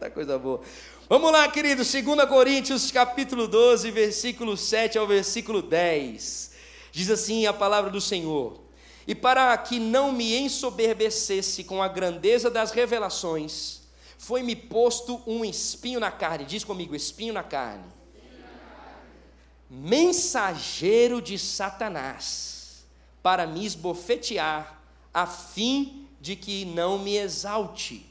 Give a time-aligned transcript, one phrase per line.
[0.00, 0.62] Eita coisa boa.
[1.10, 6.52] Vamos lá, queridos, 2 Coríntios, capítulo 12, versículo 7 ao versículo 10.
[6.90, 8.62] Diz assim a palavra do Senhor:
[9.06, 13.82] E para que não me ensoberbecesse com a grandeza das revelações,
[14.16, 16.46] foi-me posto um espinho na carne.
[16.46, 17.84] Diz comigo, espinho na carne.
[19.68, 22.86] Mensageiro de Satanás,
[23.22, 24.80] para me esbofetear,
[25.12, 28.06] a fim de que não me exalte.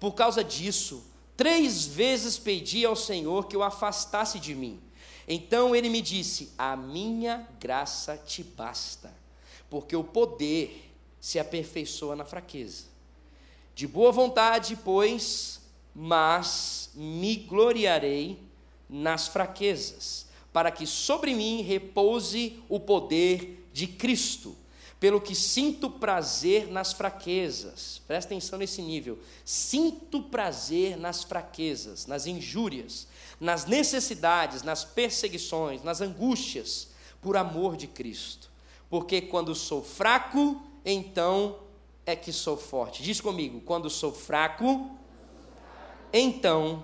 [0.00, 4.80] Por causa disso, Três vezes pedi ao Senhor que o afastasse de mim.
[5.26, 9.12] Então ele me disse: A minha graça te basta,
[9.68, 12.84] porque o poder se aperfeiçoa na fraqueza.
[13.74, 15.60] De boa vontade, pois,
[15.94, 18.38] mas me gloriarei
[18.88, 24.56] nas fraquezas, para que sobre mim repouse o poder de Cristo
[25.04, 28.00] pelo que sinto prazer nas fraquezas.
[28.06, 29.18] Presta atenção nesse nível.
[29.44, 33.06] Sinto prazer nas fraquezas, nas injúrias,
[33.38, 36.88] nas necessidades, nas perseguições, nas angústias,
[37.20, 38.50] por amor de Cristo.
[38.88, 41.58] Porque quando sou fraco, então
[42.06, 43.02] é que sou forte.
[43.02, 44.90] Diz comigo: quando sou fraco,
[46.14, 46.82] então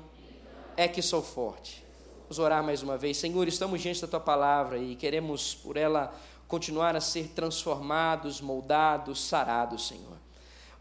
[0.76, 1.82] é que sou forte.
[2.24, 3.16] Vamos orar mais uma vez.
[3.16, 6.14] Senhor, estamos diante da tua palavra e queremos por ela
[6.50, 10.18] continuar a ser transformados, moldados, sarados, Senhor.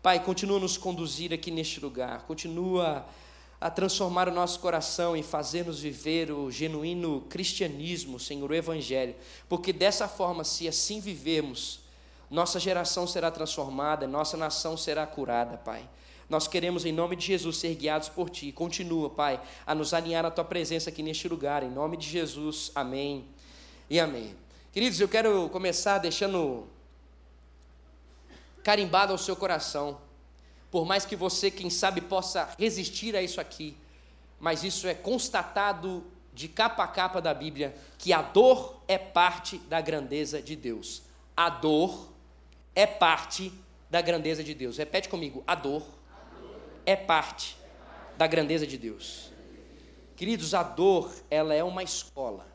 [0.02, 3.06] Pai, continua a nos conduzir aqui neste lugar, continua
[3.62, 9.16] a transformar o nosso coração e fazer-nos viver o genuíno cristianismo, Senhor, o Evangelho,
[9.48, 11.82] porque dessa forma, se assim vivermos,
[12.32, 15.88] nossa geração será transformada, nossa nação será curada, Pai.
[16.28, 18.52] Nós queremos, em nome de Jesus, ser guiados por Ti.
[18.52, 22.72] Continua, Pai, a nos alinhar à Tua presença aqui neste lugar, em nome de Jesus.
[22.74, 23.26] Amém
[23.88, 24.49] e amém.
[24.72, 26.68] Queridos, eu quero começar deixando
[28.64, 30.00] carimbado ao seu coração,
[30.70, 33.76] por mais que você, quem sabe, possa resistir a isso aqui,
[34.40, 36.04] mas isso é constatado
[36.36, 41.02] de capa a capa da Bíblia, que a dor é parte da grandeza de Deus.
[41.36, 42.14] A dor
[42.76, 43.52] é parte
[43.90, 44.78] da grandeza de Deus.
[44.78, 45.82] Repete comigo: a dor,
[46.86, 47.58] é parte
[48.20, 49.32] da grandeza de Deus.
[50.16, 52.49] Queridos, a dor, ela é uma escola.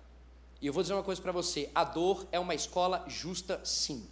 [0.64, 4.02] E eu vou dizer uma coisa para você: a dor é uma escola justa, sim.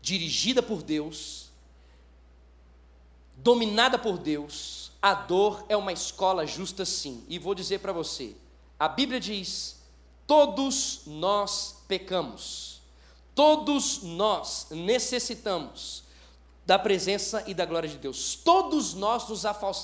[0.00, 1.50] Dirigida por Deus,
[3.38, 7.24] dominada por Deus, a dor é uma escola justa, sim.
[7.28, 8.36] E vou dizer para você:
[8.78, 9.82] a Bíblia diz:
[10.24, 12.80] todos nós pecamos,
[13.34, 16.04] todos nós necessitamos
[16.64, 19.28] da presença e da glória de Deus, todos nós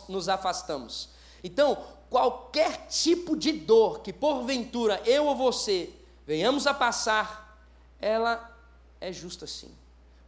[0.09, 1.09] nos afastamos.
[1.43, 1.77] Então,
[2.13, 5.91] qualquer tipo de dor que porventura eu ou você
[6.27, 7.59] venhamos a passar,
[7.99, 8.55] ela
[9.01, 9.75] é justa sim,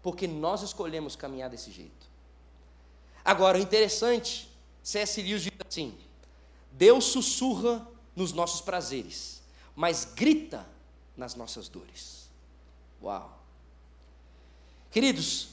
[0.03, 2.09] porque nós escolhemos caminhar desse jeito.
[3.23, 4.51] Agora, o interessante,
[4.83, 5.21] C.S.
[5.21, 5.95] Lewis diz assim:
[6.73, 9.43] Deus sussurra nos nossos prazeres,
[9.77, 10.67] mas grita
[11.15, 12.31] nas nossas dores.
[13.03, 13.43] Uau!
[14.91, 15.49] Queridos,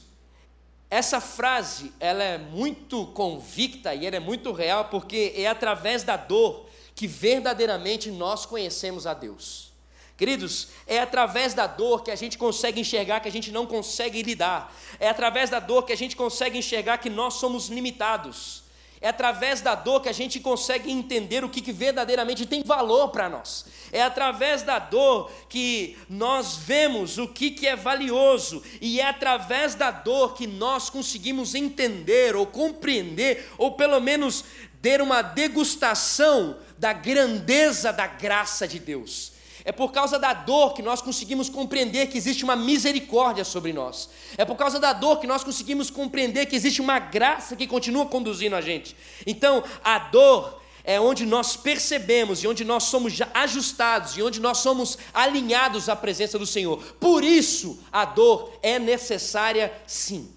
[0.92, 6.18] essa frase, ela é muito convicta e ela é muito real porque é através da
[6.18, 9.72] dor que verdadeiramente nós conhecemos a Deus.
[10.18, 14.22] Queridos, é através da dor que a gente consegue enxergar que a gente não consegue
[14.22, 14.70] lidar.
[15.00, 18.61] É através da dor que a gente consegue enxergar que nós somos limitados.
[19.02, 23.08] É através da dor que a gente consegue entender o que, que verdadeiramente tem valor
[23.08, 23.66] para nós.
[23.90, 28.62] É através da dor que nós vemos o que, que é valioso.
[28.80, 34.44] E é através da dor que nós conseguimos entender ou compreender, ou pelo menos
[34.80, 39.31] ter uma degustação da grandeza da graça de Deus.
[39.64, 44.08] É por causa da dor que nós conseguimos compreender que existe uma misericórdia sobre nós.
[44.36, 48.06] É por causa da dor que nós conseguimos compreender que existe uma graça que continua
[48.06, 48.96] conduzindo a gente.
[49.26, 54.58] Então, a dor é onde nós percebemos e onde nós somos ajustados e onde nós
[54.58, 56.82] somos alinhados à presença do Senhor.
[56.98, 60.28] Por isso, a dor é necessária sim.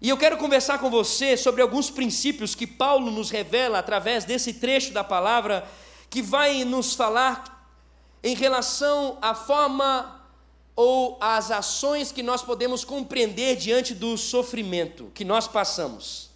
[0.00, 4.52] E eu quero conversar com você sobre alguns princípios que Paulo nos revela através desse
[4.52, 5.66] trecho da palavra
[6.10, 7.56] que vai nos falar
[8.22, 10.20] em relação à forma
[10.74, 16.30] ou às ações que nós podemos compreender diante do sofrimento que nós passamos.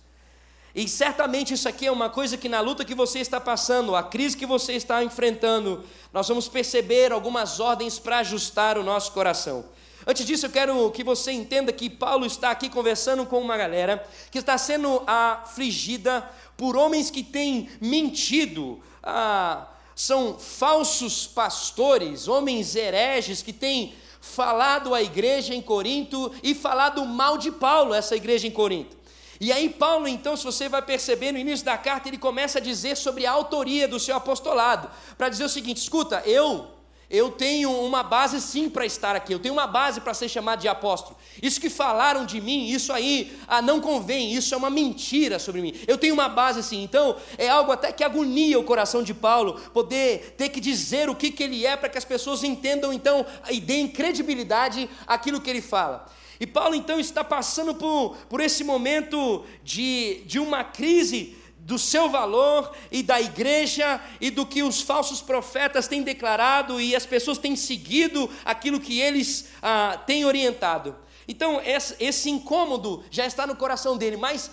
[0.75, 4.03] E certamente isso aqui é uma coisa que na luta que você está passando, a
[4.03, 9.65] crise que você está enfrentando, nós vamos perceber algumas ordens para ajustar o nosso coração.
[10.11, 14.05] Antes disso, eu quero que você entenda que Paulo está aqui conversando com uma galera
[14.33, 23.41] que está sendo afligida por homens que têm mentido, ah, são falsos pastores, homens hereges
[23.41, 28.51] que têm falado à igreja em Corinto e falado mal de Paulo, essa igreja em
[28.51, 28.97] Corinto.
[29.41, 32.61] E aí, Paulo, então, se você vai perceber no início da carta, ele começa a
[32.61, 36.80] dizer sobre a autoria do seu apostolado, para dizer o seguinte: escuta, eu
[37.11, 40.61] eu tenho uma base sim para estar aqui, eu tenho uma base para ser chamado
[40.61, 41.19] de apóstolo.
[41.43, 45.61] Isso que falaram de mim, isso aí ah, não convém, isso é uma mentira sobre
[45.61, 45.75] mim.
[45.89, 49.61] Eu tenho uma base sim, então é algo até que agonia o coração de Paulo,
[49.75, 53.27] poder ter que dizer o que, que ele é para que as pessoas entendam então
[53.51, 56.07] e deem credibilidade àquilo que ele fala.
[56.39, 62.09] E Paulo então está passando por, por esse momento de, de uma crise do seu
[62.09, 67.39] valor e da igreja e do que os falsos profetas têm declarado e as pessoas
[67.39, 70.97] têm seguido aquilo que eles ah, têm orientado.
[71.29, 74.51] Então, esse incômodo já está no coração dele, mas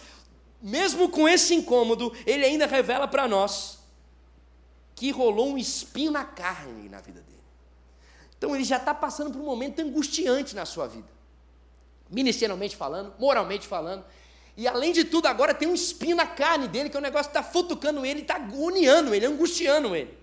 [0.62, 3.80] mesmo com esse incômodo, ele ainda revela para nós
[4.94, 7.38] que rolou um espinho na carne na vida dele.
[8.38, 11.07] Então, ele já está passando por um momento angustiante na sua vida,
[12.09, 14.06] ministerialmente falando, moralmente falando.
[14.57, 17.44] E além de tudo, agora tem um espinho na carne dele, que o negócio está
[17.44, 20.18] futucando ele, está agoniando ele, angustiando ele.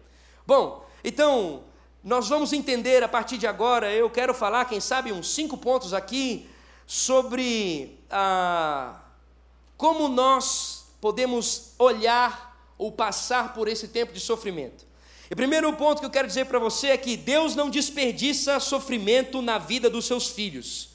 [0.45, 1.63] Bom, então,
[2.03, 5.95] nós vamos entender a partir de agora, eu quero falar, quem sabe, uns cinco pontos
[5.95, 6.49] aqui,
[6.85, 9.01] sobre ah,
[9.77, 14.85] como nós podemos olhar ou passar por esse tempo de sofrimento.
[15.31, 18.59] E o primeiro ponto que eu quero dizer para você é que Deus não desperdiça
[18.59, 20.91] sofrimento na vida dos seus filhos.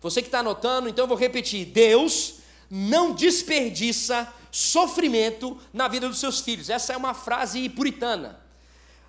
[0.00, 2.43] Você que está anotando, então eu vou repetir: Deus
[2.76, 6.68] não desperdiça sofrimento na vida dos seus filhos.
[6.68, 8.40] Essa é uma frase puritana.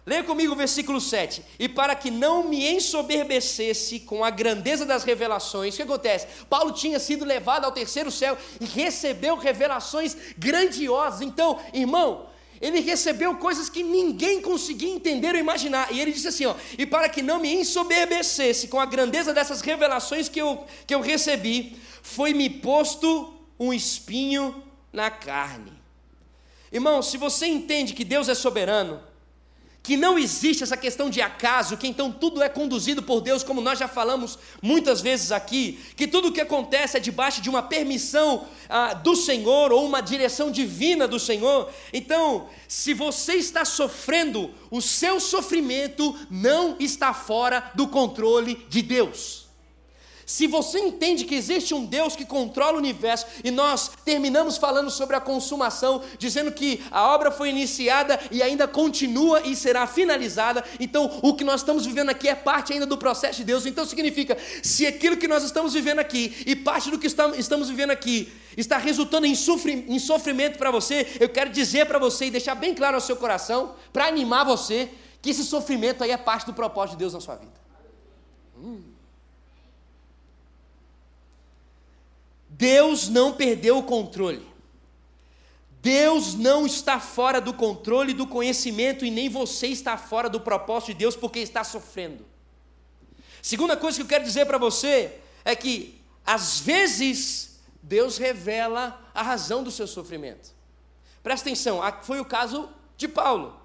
[0.06, 1.44] Leia comigo o versículo 7.
[1.58, 6.28] E para que não me ensoberbecesse com a grandeza das revelações, o que acontece?
[6.48, 11.22] Paulo tinha sido levado ao terceiro céu e recebeu revelações grandiosas.
[11.22, 12.28] Então, irmão,
[12.62, 15.92] ele recebeu coisas que ninguém conseguia entender ou imaginar.
[15.92, 19.62] E ele disse assim: ó, e para que não me ensoberbecesse com a grandeza dessas
[19.62, 25.74] revelações que eu, que eu recebi, foi-me posto um espinho na carne.
[26.72, 29.02] Irmão, se você entende que Deus é soberano,
[29.86, 33.62] que não existe essa questão de acaso, que então tudo é conduzido por Deus, como
[33.62, 37.62] nós já falamos muitas vezes aqui, que tudo o que acontece é debaixo de uma
[37.62, 41.72] permissão ah, do Senhor ou uma direção divina do Senhor.
[41.94, 49.45] Então, se você está sofrendo, o seu sofrimento não está fora do controle de Deus.
[50.25, 54.89] Se você entende que existe um Deus que controla o universo, e nós terminamos falando
[54.89, 60.63] sobre a consumação, dizendo que a obra foi iniciada e ainda continua e será finalizada,
[60.80, 63.68] então o que nós estamos vivendo aqui é parte ainda do processo de Deus.
[63.68, 67.92] Então significa, se aquilo que nós estamos vivendo aqui e parte do que estamos vivendo
[67.92, 72.74] aqui está resultando em, sofrimento para você, eu quero dizer para você e deixar bem
[72.74, 74.89] claro ao seu coração, para animar você,
[75.22, 77.54] que esse sofrimento aí é parte do propósito de Deus na sua vida.
[78.57, 78.95] Hum.
[82.57, 84.46] Deus não perdeu o controle.
[85.81, 90.94] Deus não está fora do controle do conhecimento e nem você está fora do propósito
[90.94, 92.25] de Deus porque está sofrendo.
[93.42, 99.22] Segunda coisa que eu quero dizer para você é que às vezes Deus revela a
[99.22, 100.56] razão do seu sofrimento.
[101.22, 103.60] Presta atenção, foi o caso de Paulo.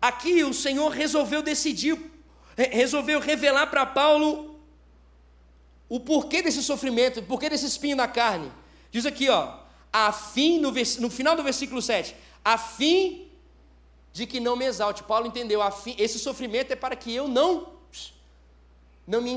[0.00, 2.00] Aqui o Senhor resolveu decidir,
[2.56, 4.49] resolveu revelar para Paulo
[5.90, 8.50] o porquê desse sofrimento, o porquê desse espinho na carne.
[8.92, 9.58] Diz aqui, ó,
[9.92, 12.14] a fim, no, no final do versículo 7,
[12.44, 13.28] a fim
[14.12, 15.02] de que não me exalte.
[15.02, 17.78] Paulo entendeu, a fim, esse sofrimento é para que eu não
[19.06, 19.36] não me,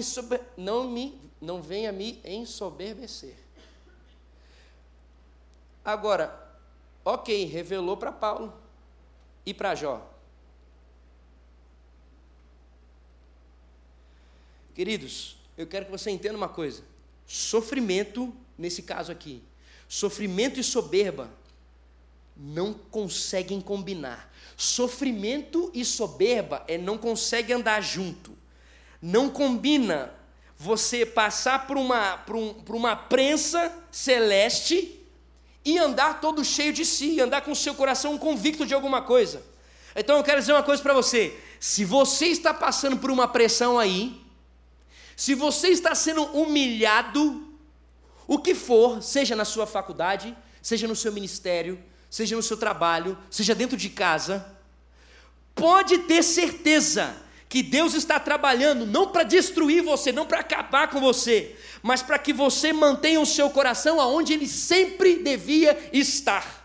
[0.55, 3.35] não me não venha me ensoberbecer.
[5.83, 6.39] Agora,
[7.03, 8.53] ok, revelou para Paulo
[9.45, 10.09] e para Jó.
[14.73, 16.83] Queridos, eu quero que você entenda uma coisa:
[17.25, 19.41] sofrimento, nesse caso aqui,
[19.87, 21.29] sofrimento e soberba
[22.35, 24.31] não conseguem combinar.
[24.57, 28.35] Sofrimento e soberba é não consegue andar junto.
[29.01, 30.13] Não combina
[30.57, 34.99] você passar por uma, por, um, por uma prensa celeste
[35.65, 39.43] e andar todo cheio de si, andar com o seu coração convicto de alguma coisa.
[39.95, 43.77] Então eu quero dizer uma coisa para você: se você está passando por uma pressão
[43.77, 44.22] aí,
[45.15, 47.47] se você está sendo humilhado,
[48.27, 53.17] o que for, seja na sua faculdade, seja no seu ministério, seja no seu trabalho,
[53.29, 54.45] seja dentro de casa,
[55.53, 57.15] pode ter certeza
[57.49, 62.17] que Deus está trabalhando não para destruir você, não para acabar com você, mas para
[62.17, 66.62] que você mantenha o seu coração aonde ele sempre devia estar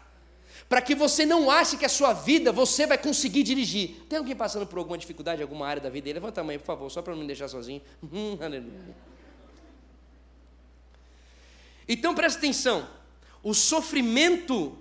[0.68, 4.02] para que você não ache que a sua vida você vai conseguir dirigir.
[4.08, 6.12] Tem alguém passando por alguma dificuldade alguma área da vida?
[6.12, 7.80] Levanta a mão, por favor, só para não me deixar sozinho.
[8.02, 8.94] Hum, aleluia.
[11.88, 12.86] Então presta atenção.
[13.42, 14.76] o sofrimento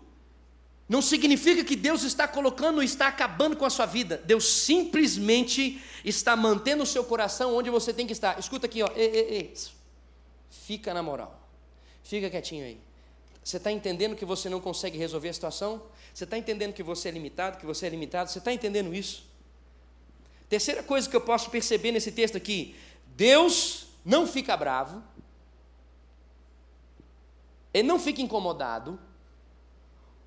[0.89, 4.21] não significa que Deus está colocando, está acabando com a sua vida.
[4.25, 8.37] Deus simplesmente está mantendo o seu coração onde você tem que estar.
[8.39, 8.89] Escuta aqui, ó.
[8.95, 9.53] Ei, ei, ei.
[10.49, 11.49] Fica na moral.
[12.03, 12.86] Fica quietinho aí.
[13.47, 15.81] Você está entendendo que você não consegue resolver a situação?
[16.13, 18.29] Você está entendendo que você é limitado, que você é limitado?
[18.29, 19.23] Você está entendendo isso?
[20.49, 22.75] Terceira coisa que eu posso perceber nesse texto aqui:
[23.15, 25.01] Deus não fica bravo,
[27.73, 28.99] Ele não fica incomodado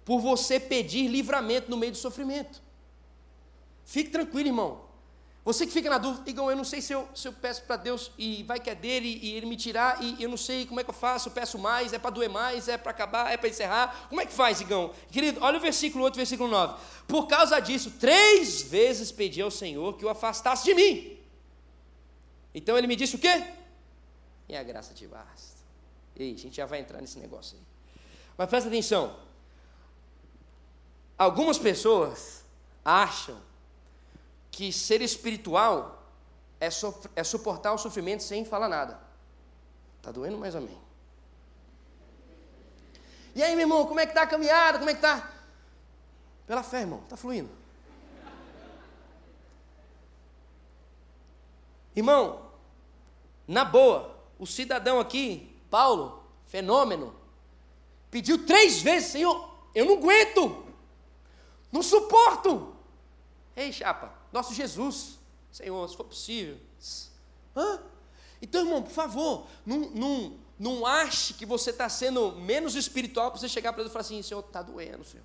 [0.02, 2.62] por você pedir livramento no meio do sofrimento.
[3.84, 4.89] Fique tranquilo, irmão.
[5.42, 7.76] Você que fica na dúvida, Igão, eu não sei se eu, se eu peço para
[7.76, 10.80] Deus e vai que é dele e ele me tirar e eu não sei como
[10.80, 13.38] é que eu faço, eu peço mais, é para doer mais, é para acabar, é
[13.38, 14.06] para encerrar.
[14.10, 14.92] Como é que faz, Igão?
[15.10, 16.74] Querido, olha o versículo 8, versículo 9.
[17.08, 21.18] Por causa disso, três vezes pedi ao Senhor que o afastasse de mim.
[22.54, 23.42] Então ele me disse o quê?
[24.46, 25.60] E a graça te basta.
[26.16, 27.64] Ei, a gente já vai entrar nesse negócio aí.
[28.36, 29.16] Mas presta atenção.
[31.16, 32.44] Algumas pessoas
[32.84, 33.40] acham
[34.50, 36.02] que ser espiritual
[36.60, 36.68] é,
[37.16, 39.00] é suportar o sofrimento sem falar nada.
[39.98, 40.78] Está doendo ou menos.
[43.34, 44.78] E aí, meu irmão, como é que está a caminhada?
[44.78, 45.30] Como é que está?
[46.46, 47.50] Pela fé, irmão, está fluindo.
[51.94, 52.50] Irmão,
[53.46, 57.14] na boa, o cidadão aqui, Paulo, fenômeno,
[58.10, 60.66] pediu três vezes, Senhor, eu não aguento,
[61.70, 62.74] não suporto.
[63.56, 65.18] Ei, chapa, nosso Jesus,
[65.50, 66.58] Senhor, se for possível.
[67.56, 67.80] Hã?
[68.42, 73.40] Então, irmão, por favor, não, não, não ache que você está sendo menos espiritual para
[73.40, 75.24] você chegar para Deus e falar assim: Senhor, está doendo, Senhor.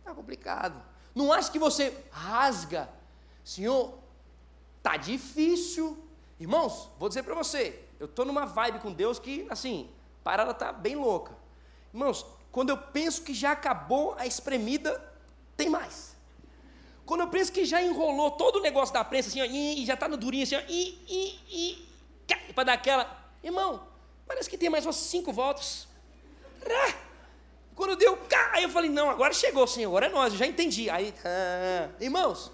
[0.00, 0.82] Está complicado.
[1.14, 2.88] Não ache que você rasga.
[3.44, 3.98] Senhor,
[4.78, 5.96] está difícil.
[6.38, 9.88] Irmãos, vou dizer para você, eu estou numa vibe com Deus que, assim,
[10.20, 11.34] a parada está bem louca.
[11.92, 15.12] Irmãos, quando eu penso que já acabou a espremida,
[15.56, 16.13] tem mais.
[17.06, 19.94] Quando eu penso que já enrolou todo o negócio da prensa, assim, ó, e já
[19.94, 23.24] está no durinho, assim, ó, e, e, e, para dar aquela.
[23.42, 23.86] Irmão,
[24.26, 25.86] parece que tem mais umas cinco voltas.
[27.74, 28.18] Quando deu,
[28.52, 30.88] aí eu falei, não, agora chegou, Senhor, é nós, eu já entendi.
[30.88, 32.50] Aí, ah, irmãos,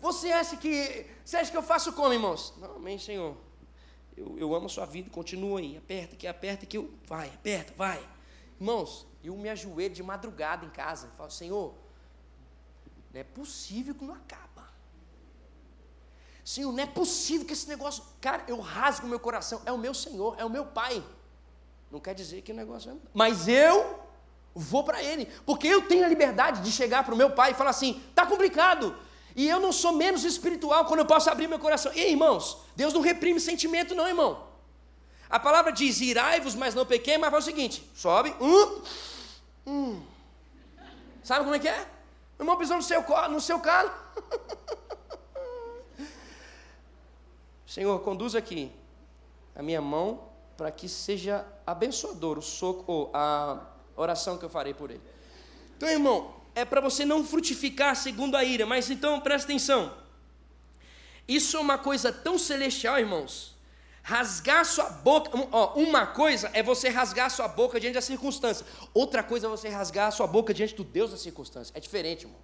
[0.00, 1.06] você acha que.
[1.24, 2.54] Você acha que eu faço como, irmãos?
[2.58, 3.36] Não, amém, Senhor.
[4.16, 6.90] Eu, eu amo a sua vida, continua aí, aperta que aperta que eu.
[7.06, 8.06] Vai, aperta, vai.
[8.60, 11.74] Irmãos, eu me ajoelho de madrugada em casa e falo, Senhor,
[13.12, 14.68] não é possível que não acaba.
[16.44, 18.02] Senhor, não é possível que esse negócio.
[18.20, 19.60] Cara, eu rasgo o meu coração.
[19.64, 21.02] É o meu Senhor, é o meu Pai.
[21.90, 22.94] Não quer dizer que o negócio é.
[23.12, 24.00] Mas eu
[24.54, 25.26] vou para Ele.
[25.44, 28.26] Porque eu tenho a liberdade de chegar para o meu Pai e falar assim: está
[28.26, 28.96] complicado.
[29.36, 31.92] E eu não sou menos espiritual quando eu posso abrir meu coração.
[31.94, 34.48] E irmãos, Deus não reprime sentimento, não, irmão.
[35.28, 38.82] A palavra diz: irai-vos, mas não pequei, mas faz o seguinte: sobe, um,
[39.66, 40.02] um.
[41.22, 41.86] Sabe como é que é?
[42.40, 43.92] O irmão pisou no seu, no seu calo.
[47.66, 48.72] Senhor, conduz aqui
[49.54, 50.24] a minha mão
[50.56, 53.60] para que seja abençoador o soco, a
[53.94, 55.02] oração que eu farei por ele.
[55.76, 59.94] Então, irmão, é para você não frutificar segundo a ira, mas então presta atenção.
[61.28, 63.54] Isso é uma coisa tão celestial, irmãos,
[64.10, 69.22] Rasgar sua boca, ó, uma coisa é você rasgar sua boca diante da circunstância, outra
[69.22, 71.72] coisa é você rasgar sua boca diante do Deus da circunstância.
[71.76, 72.40] É diferente, irmão.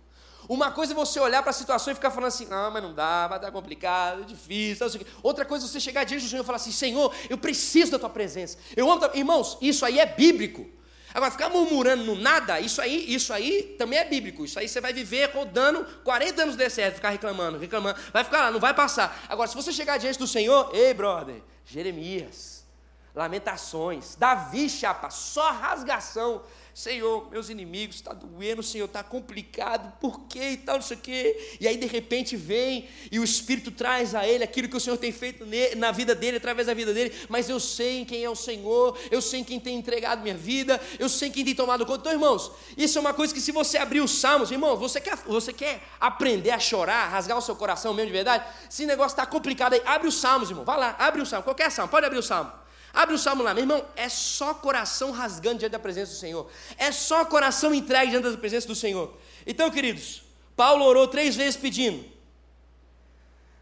[0.49, 2.95] Uma coisa é você olhar para a situação e ficar falando assim, não, mas não
[2.95, 4.87] dá, vai dar complicado, é difícil.
[5.25, 7.99] Outra coisa é você chegar diante do Senhor e falar assim, Senhor, eu preciso da
[7.99, 8.57] tua presença.
[8.77, 10.76] Eu amo, irmãos, isso aí é bíblico.
[11.17, 14.45] Agora, ficar murmurando no nada, isso aí, isso aí também é bíblico.
[14.45, 17.99] Isso aí você vai viver rodando 40 anos de deserto, ficar reclamando, reclamando.
[18.13, 19.25] Vai ficar lá, não vai passar.
[19.27, 22.67] Agora, se você chegar diante do Senhor, ei, brother, Jeremias,
[23.15, 26.43] Lamentações, Davi, chapa, só rasgação.
[26.77, 31.01] Senhor, meus inimigos, está doendo, Senhor, está complicado, por quê e tal, não sei o
[31.01, 31.57] quê.
[31.59, 34.99] E aí, de repente, vem e o Espírito traz a ele aquilo que o Senhor
[34.99, 35.47] tem feito
[35.79, 37.15] na vida dele, através da vida dele.
[37.31, 41.09] Mas eu sei quem é o Senhor, eu sei quem tem entregado minha vida, eu
[41.09, 42.01] sei quem tem tomado conta.
[42.01, 45.17] Então, irmãos, isso é uma coisa que se você abrir os salmos, irmão, você quer,
[45.27, 48.45] você quer aprender a chorar, rasgar o seu coração mesmo de verdade?
[48.69, 51.71] Se negócio está complicado aí, abre os salmos, irmão, vai lá, abre o salmo, qualquer
[51.71, 52.66] salmo, pode abrir o salmo.
[52.97, 56.51] Abre o salmo lá, meu irmão, é só coração rasgando diante da presença do Senhor.
[56.79, 59.15] É só coração entregue diante da presença do Senhor.
[59.47, 60.23] Então, queridos,
[60.57, 62.11] Paulo orou três vezes pedindo.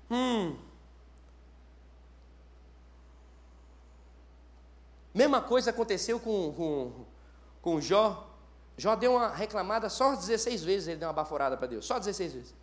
[0.08, 0.56] Hum.
[5.12, 7.04] Mesma coisa aconteceu com, com,
[7.60, 8.30] com Jó.
[8.78, 12.34] Jó deu uma reclamada só 16 vezes, ele deu uma baforada para Deus, só 16
[12.34, 12.54] vezes.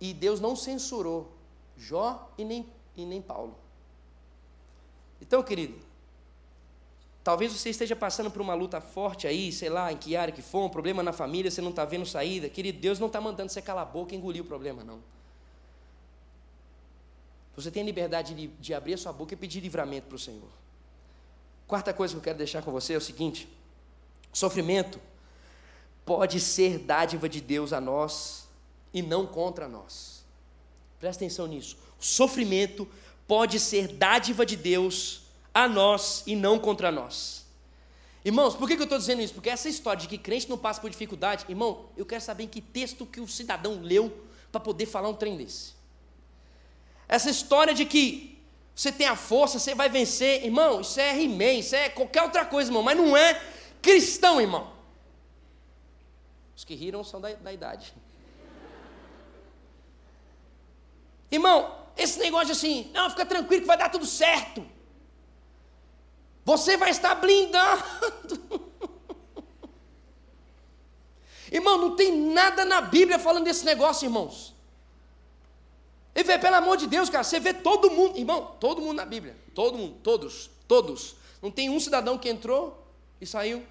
[0.00, 1.41] E Deus não censurou
[1.82, 3.56] Jó e nem, e nem Paulo.
[5.20, 5.78] Então, querido,
[7.24, 10.42] Talvez você esteja passando por uma luta forte aí, sei lá, em que área que
[10.42, 12.48] for, um problema na família, você não está vendo saída.
[12.48, 14.98] Querido, Deus não está mandando você calar a boca e engolir o problema, não.
[17.54, 20.18] Você tem a liberdade de, de abrir a sua boca e pedir livramento para o
[20.18, 20.48] Senhor.
[21.68, 23.48] Quarta coisa que eu quero deixar com você é o seguinte:
[24.32, 24.98] sofrimento
[26.04, 28.48] pode ser dádiva de Deus a nós
[28.92, 30.11] e não contra nós.
[31.02, 31.76] Presta atenção nisso.
[32.00, 32.88] O sofrimento
[33.26, 37.44] pode ser dádiva de Deus a nós e não contra nós.
[38.24, 39.34] Irmãos, por que eu estou dizendo isso?
[39.34, 42.46] Porque essa história de que crente não passa por dificuldade, irmão, eu quero saber em
[42.46, 44.16] que texto que o cidadão leu
[44.52, 45.72] para poder falar um trem desse.
[47.08, 48.38] Essa história de que
[48.72, 52.44] você tem a força, você vai vencer, irmão, isso é He-Man, isso é qualquer outra
[52.46, 53.42] coisa, irmão, mas não é
[53.82, 54.72] cristão, irmão.
[56.56, 57.92] Os que riram são da, da idade.
[61.32, 64.64] Irmão, esse negócio de assim, não, fica tranquilo que vai dar tudo certo.
[66.44, 67.82] Você vai estar blindado.
[71.50, 74.54] Irmão, não tem nada na Bíblia falando desse negócio, irmãos.
[76.14, 79.06] E vê, pelo amor de Deus, cara, você vê todo mundo, irmão, todo mundo na
[79.06, 81.16] Bíblia, todo mundo, todos, todos.
[81.40, 82.86] Não tem um cidadão que entrou
[83.20, 83.66] e saiu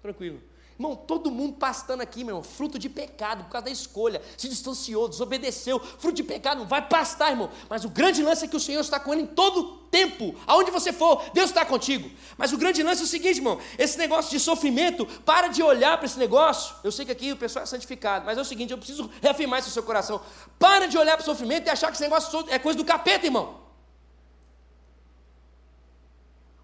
[0.00, 0.42] tranquilo.
[0.82, 4.48] Irmão, todo mundo pastando aqui, meu irmão, fruto de pecado, por causa da escolha, se
[4.48, 7.48] distanciou, desobedeceu, fruto de pecado, não vai pastar, irmão.
[7.70, 10.72] Mas o grande lance é que o Senhor está com ele em todo tempo, aonde
[10.72, 12.10] você for, Deus está contigo.
[12.36, 15.96] Mas o grande lance é o seguinte, irmão, esse negócio de sofrimento, para de olhar
[15.98, 16.74] para esse negócio.
[16.82, 19.60] Eu sei que aqui o pessoal é santificado, mas é o seguinte, eu preciso reafirmar
[19.60, 20.20] isso no seu coração.
[20.58, 23.24] Para de olhar para o sofrimento e achar que esse negócio é coisa do capeta,
[23.24, 23.60] irmão.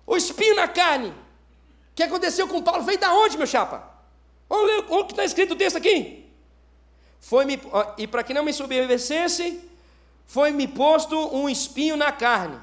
[0.05, 1.15] O espinho na carne, o
[1.95, 3.98] que aconteceu com Paulo, veio da onde, meu chapa?
[4.49, 6.27] Olha o que está escrito o texto aqui.
[7.21, 7.61] Foi-me,
[7.97, 9.61] e para que não me sobrevivesse,
[10.27, 12.59] foi-me posto um espinho na carne,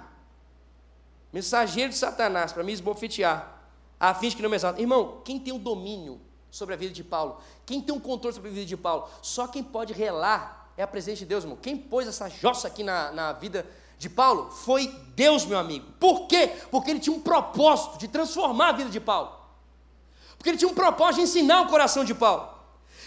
[1.31, 3.59] mensageiro de Satanás, para me esbofetear,
[3.99, 4.81] a fim de que não me exalte.
[4.81, 7.41] Irmão, quem tem o domínio sobre a vida de Paulo?
[7.65, 9.09] Quem tem o controle sobre a vida de Paulo?
[9.21, 11.57] Só quem pode relar é a presença de Deus, irmão.
[11.61, 13.65] Quem pôs essa jossa aqui na, na vida
[13.98, 15.85] de Paulo foi Deus, meu amigo.
[16.00, 16.48] Por quê?
[16.69, 19.45] Porque ele tinha um propósito de transformar a vida de Paulo.
[20.37, 22.50] Porque ele tinha um propósito de ensinar o coração de Paulo.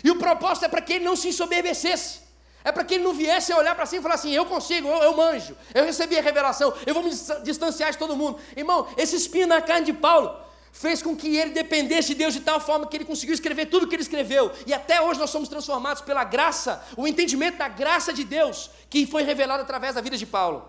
[0.03, 2.21] E o propósito é para que ele não se ensoberbecesse.
[2.65, 4.89] É para que ele não viesse a olhar para cima e falar assim: eu consigo,
[4.89, 7.11] eu, eu, manjo, eu recebi a revelação, eu vou me
[7.43, 8.39] distanciar de todo mundo.
[8.57, 10.37] Irmão, esse espinho na carne de Paulo
[10.73, 13.85] fez com que ele dependesse de Deus de tal forma que ele conseguiu escrever tudo
[13.85, 14.53] o que ele escreveu.
[14.67, 19.07] E até hoje nós somos transformados pela graça, o entendimento da graça de Deus que
[19.07, 20.69] foi revelado através da vida de Paulo.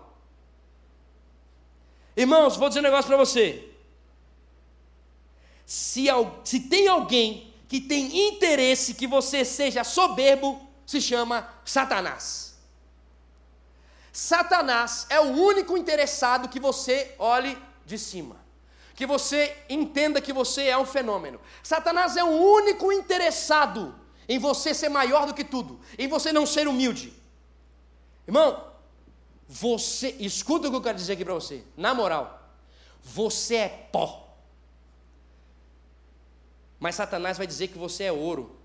[2.16, 3.69] Irmãos, vou dizer um negócio para você
[5.70, 6.06] se,
[6.42, 12.58] se tem alguém que tem interesse que você seja soberbo, se chama Satanás.
[14.12, 17.56] Satanás é o único interessado que você olhe
[17.86, 18.34] de cima,
[18.96, 21.40] que você entenda que você é um fenômeno.
[21.62, 23.94] Satanás é o único interessado
[24.28, 27.12] em você ser maior do que tudo, em você não ser humilde.
[28.26, 28.72] Irmão,
[29.48, 32.50] você, escuta o que eu quero dizer aqui para você, na moral,
[33.00, 34.29] você é pó.
[36.80, 38.58] Mas Satanás vai dizer que você é ouro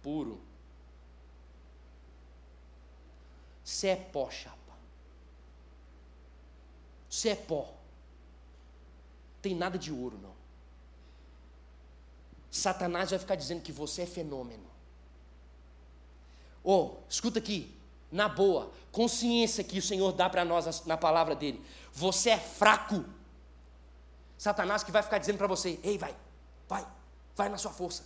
[0.00, 0.40] puro.
[3.64, 4.56] Você é pó, chapa.
[7.10, 7.74] Você é pó.
[9.42, 10.32] Tem nada de ouro, não.
[12.50, 14.66] Satanás vai ficar dizendo que você é fenômeno.
[16.64, 17.74] Oh, escuta aqui,
[18.10, 21.62] na boa, consciência que o Senhor dá para nós na palavra dele.
[21.92, 23.04] Você é fraco.
[24.36, 26.16] Satanás que vai ficar dizendo para você: ei, vai,
[26.68, 26.86] Vai,
[27.34, 28.04] vai na sua força.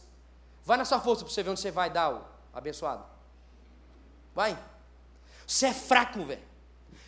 [0.64, 3.04] Vai na sua força para você ver onde você vai dar o abençoado.
[4.34, 4.58] Vai.
[5.46, 6.42] Você é fraco, velho.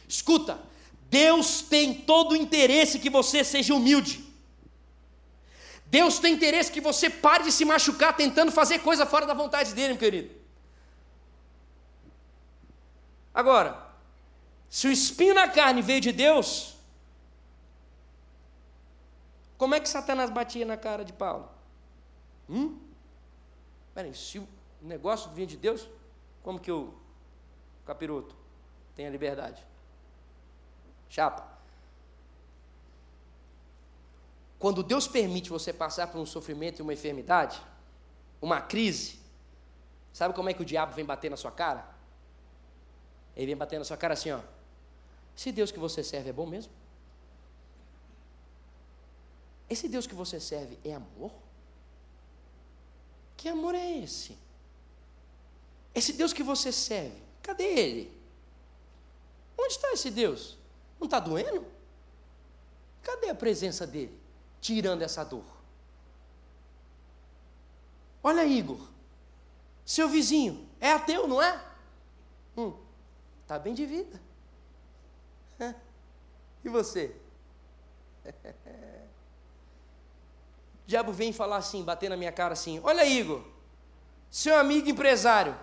[0.09, 0.61] Escuta,
[1.09, 4.25] Deus tem todo o interesse que você seja humilde.
[5.87, 9.73] Deus tem interesse que você pare de se machucar tentando fazer coisa fora da vontade
[9.75, 10.35] dele, meu querido.
[13.33, 13.81] Agora,
[14.69, 16.74] se o espinho na carne veio de Deus,
[19.65, 21.49] como é que Satanás batia na cara de Paulo?
[22.51, 22.79] Hum?
[23.95, 24.47] Peraí, se o
[24.83, 25.89] negócio vinha de Deus,
[26.43, 26.93] como que o
[27.87, 28.37] capiroto
[28.95, 29.67] tem a liberdade?
[31.09, 31.49] Chapa.
[34.59, 37.59] Quando Deus permite você passar por um sofrimento e uma enfermidade,
[38.43, 39.19] uma crise,
[40.13, 41.89] sabe como é que o diabo vem bater na sua cara?
[43.35, 44.41] Ele vem bater na sua cara assim, ó.
[45.35, 46.71] Se Deus que você serve é bom mesmo?
[49.69, 51.33] Esse Deus que você serve é amor?
[53.37, 54.37] Que amor é esse?
[55.95, 58.25] Esse Deus que você serve, cadê ele?
[59.59, 60.59] Onde está esse Deus?
[60.99, 61.67] Não está doendo?
[63.03, 64.19] Cadê a presença dele?
[64.61, 65.45] Tirando essa dor.
[68.23, 68.89] Olha, Igor,
[69.85, 71.63] seu vizinho é ateu, não é?
[72.57, 72.73] Hum,
[73.47, 74.21] tá bem de vida.
[76.65, 77.15] E você?
[80.85, 83.43] O diabo vem falar assim, bater na minha cara assim: Olha, Igor,
[84.31, 85.59] seu amigo empresário,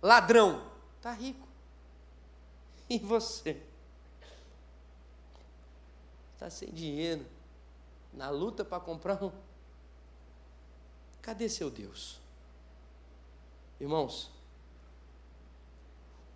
[0.00, 0.64] ladrão,
[1.02, 1.46] tá rico.
[2.88, 3.60] E você?
[6.34, 7.26] Está sem dinheiro,
[8.12, 9.30] na luta para comprar um.
[11.20, 12.18] Cadê seu Deus?
[13.78, 14.30] Irmãos,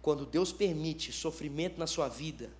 [0.02, 2.50] quando Deus permite sofrimento na sua vida,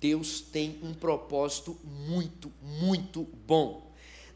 [0.00, 3.89] Deus tem um propósito muito, muito bom.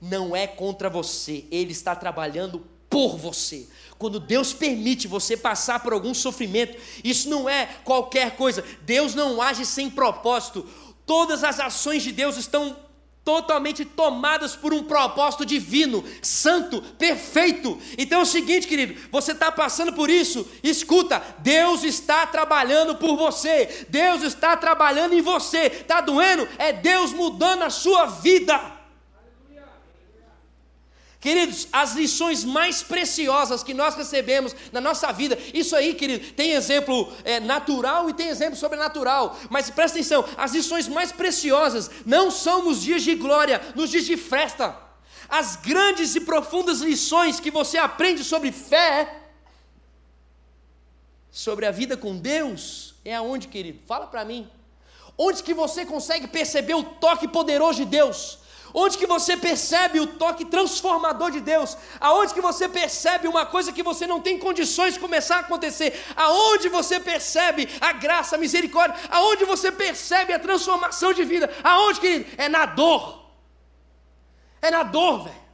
[0.05, 3.67] Não é contra você, Ele está trabalhando por você.
[3.97, 8.63] Quando Deus permite você passar por algum sofrimento, isso não é qualquer coisa.
[8.83, 10.69] Deus não age sem propósito.
[11.07, 12.77] Todas as ações de Deus estão
[13.25, 17.81] totalmente tomadas por um propósito divino, santo, perfeito.
[17.97, 23.17] Então é o seguinte, querido, você está passando por isso, escuta, Deus está trabalhando por
[23.17, 26.47] você, Deus está trabalhando em você, está doendo?
[26.59, 28.74] É Deus mudando a sua vida.
[31.25, 36.51] Queridos, as lições mais preciosas que nós recebemos na nossa vida, isso aí, querido, tem
[36.51, 42.31] exemplo é, natural e tem exemplo sobrenatural, mas presta atenção: as lições mais preciosas não
[42.31, 44.79] são nos dias de glória, nos dias de festa.
[45.27, 49.23] As grandes e profundas lições que você aprende sobre fé,
[51.31, 53.79] sobre a vida com Deus, é aonde, querido?
[53.87, 54.47] Fala para mim.
[55.17, 58.44] Onde que você consegue perceber o toque poderoso de Deus?
[58.77, 61.77] Onde que você percebe o toque transformador de Deus?
[62.01, 66.05] Aonde que você percebe uma coisa que você não tem condições de começar a acontecer?
[66.17, 68.99] Aonde você percebe a graça, a misericórdia?
[69.09, 71.49] Aonde você percebe a transformação de vida?
[71.63, 72.27] Aonde, querido?
[72.37, 73.31] É na dor.
[74.61, 75.45] É na dor, velho.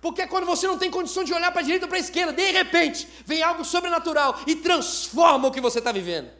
[0.00, 2.32] Porque quando você não tem condição de olhar para a direita ou para a esquerda,
[2.32, 6.30] de repente vem algo sobrenatural e transforma o que você está vivendo.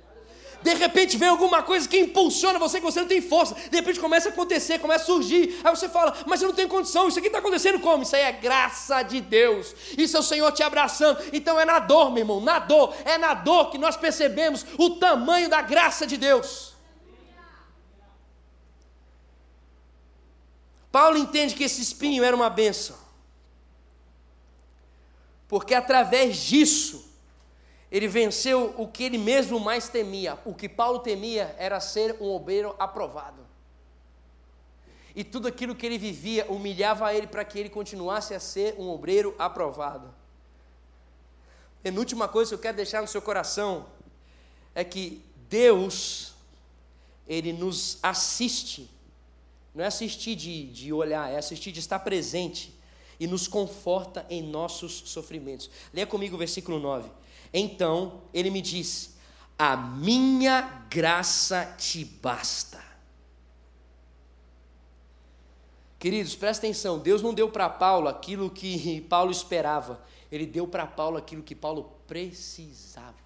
[0.62, 3.54] De repente vem alguma coisa que impulsiona você, que você não tem força.
[3.54, 5.60] De repente começa a acontecer, começa a surgir.
[5.64, 7.08] Aí você fala, mas eu não tenho condição.
[7.08, 8.02] Isso aqui está acontecendo como?
[8.02, 9.74] Isso aí é graça de Deus.
[9.98, 11.18] Isso é o Senhor te abraçando.
[11.32, 12.94] Então é na dor, meu irmão, na dor.
[13.04, 16.72] É na dor que nós percebemos o tamanho da graça de Deus.
[20.92, 22.96] Paulo entende que esse espinho era uma benção.
[25.48, 27.11] Porque através disso,
[27.92, 30.38] ele venceu o que ele mesmo mais temia.
[30.46, 33.46] O que Paulo temia era ser um obreiro aprovado.
[35.14, 38.88] E tudo aquilo que ele vivia humilhava ele para que ele continuasse a ser um
[38.88, 40.08] obreiro aprovado.
[41.82, 43.84] Penúltima coisa que eu quero deixar no seu coração
[44.74, 46.32] é que Deus,
[47.28, 48.88] Ele nos assiste,
[49.74, 52.72] não é assistir de, de olhar, é assistir de estar presente
[53.20, 55.68] e nos conforta em nossos sofrimentos.
[55.92, 57.10] Leia comigo o versículo 9.
[57.52, 59.10] Então ele me disse:
[59.58, 62.82] A minha graça te basta.
[65.98, 70.86] Queridos, presta atenção: Deus não deu para Paulo aquilo que Paulo esperava, ele deu para
[70.86, 73.22] Paulo aquilo que Paulo precisava.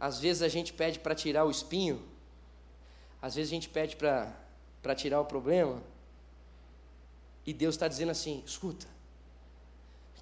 [0.00, 2.02] Às vezes a gente pede para tirar o espinho,
[3.20, 5.82] às vezes a gente pede para tirar o problema,
[7.46, 8.86] e Deus está dizendo assim: escuta,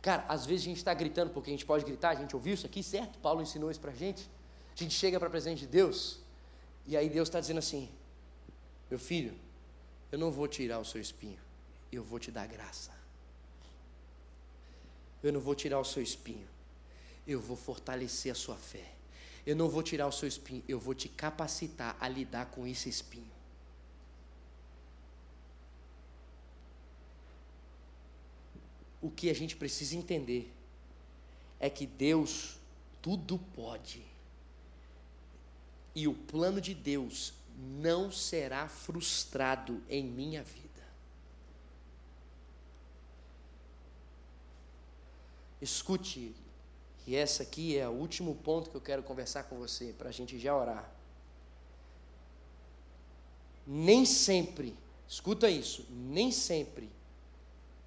[0.00, 2.54] cara, às vezes a gente está gritando porque a gente pode gritar, a gente ouviu
[2.54, 3.18] isso aqui, certo?
[3.18, 4.28] Paulo ensinou isso para a gente.
[4.74, 6.20] A gente chega para a presença de Deus,
[6.86, 7.88] e aí Deus está dizendo assim:
[8.88, 9.34] meu filho,
[10.10, 11.38] eu não vou tirar o seu espinho,
[11.90, 12.96] eu vou te dar graça.
[15.22, 16.48] Eu não vou tirar o seu espinho,
[17.26, 18.92] eu vou fortalecer a sua fé.
[19.44, 22.88] Eu não vou tirar o seu espinho, eu vou te capacitar a lidar com esse
[22.88, 23.37] espinho.
[29.00, 30.52] O que a gente precisa entender
[31.60, 32.58] é que Deus
[33.00, 34.04] tudo pode.
[35.94, 40.68] E o plano de Deus não será frustrado em minha vida.
[45.60, 46.34] Escute,
[47.06, 50.12] e essa aqui é o último ponto que eu quero conversar com você, para a
[50.12, 50.88] gente já orar.
[53.66, 54.76] Nem sempre,
[55.08, 56.88] escuta isso, nem sempre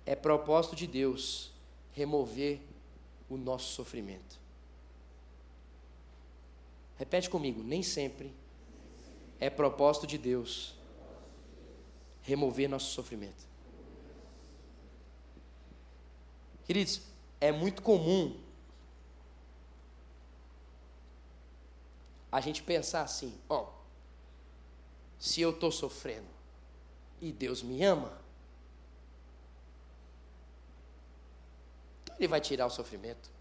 [0.06, 1.52] é propósito de Deus
[1.94, 2.62] remover
[3.30, 4.40] o nosso sofrimento.
[6.98, 8.34] Repete comigo, nem sempre
[9.40, 10.76] é propósito de Deus
[12.22, 13.50] remover nosso sofrimento.
[16.66, 17.02] Queridos,
[17.40, 18.40] é muito comum
[22.32, 23.68] a gente pensar assim: ó,
[25.20, 26.30] se eu estou sofrendo
[27.20, 28.22] e Deus me ama,
[32.22, 33.32] Ele vai tirar o sofrimento.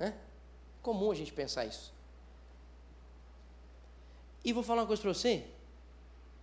[0.00, 0.14] É
[0.80, 1.92] comum a gente pensar isso.
[4.42, 5.46] E vou falar uma coisa para você.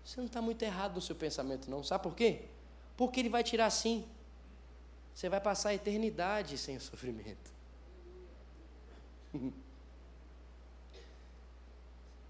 [0.03, 1.84] Você não está muito errado no seu pensamento, não.
[1.84, 2.43] Sabe por quê?
[2.95, 4.08] Porque Ele vai tirar sim.
[5.15, 7.51] Você vai passar a eternidade sem o sofrimento.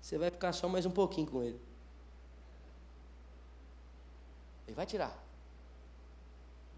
[0.01, 1.59] Você vai ficar só mais um pouquinho com Ele.
[4.67, 5.21] Ele vai tirar.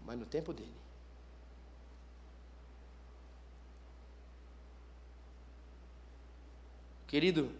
[0.04, 0.87] Mas no tempo dele.
[7.08, 7.50] Querido,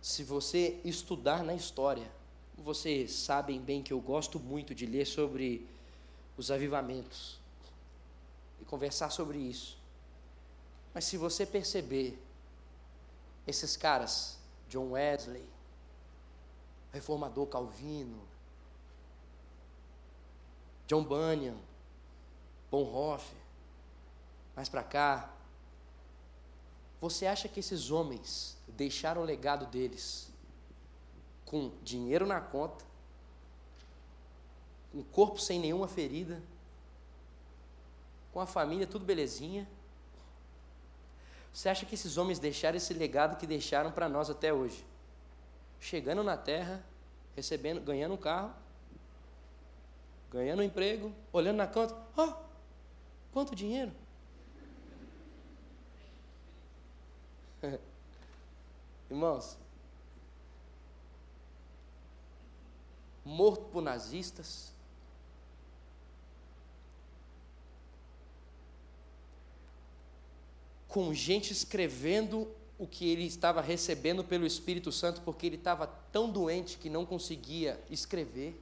[0.00, 2.10] se você estudar na história,
[2.58, 5.64] vocês sabem bem que eu gosto muito de ler sobre
[6.36, 7.38] os avivamentos
[8.60, 9.78] e conversar sobre isso.
[10.92, 12.20] Mas se você perceber,
[13.46, 15.48] esses caras, John Wesley,
[16.92, 18.26] reformador Calvino,
[20.88, 21.56] John Bunyan,
[22.72, 23.38] Bonhoeffer,
[24.56, 25.32] mais para cá,
[27.02, 30.30] você acha que esses homens deixaram o legado deles
[31.44, 32.84] com dinheiro na conta,
[34.94, 36.40] um corpo sem nenhuma ferida,
[38.32, 39.68] com a família tudo belezinha?
[41.52, 44.86] Você acha que esses homens deixaram esse legado que deixaram para nós até hoje?
[45.80, 46.84] Chegando na terra,
[47.34, 48.54] recebendo, ganhando um carro,
[50.30, 52.34] ganhando um emprego, olhando na conta, ó, oh,
[53.32, 53.90] quanto dinheiro?
[59.10, 59.56] Irmãos,
[63.24, 64.72] morto por nazistas,
[70.88, 76.28] com gente escrevendo o que ele estava recebendo pelo Espírito Santo, porque ele estava tão
[76.28, 78.60] doente que não conseguia escrever.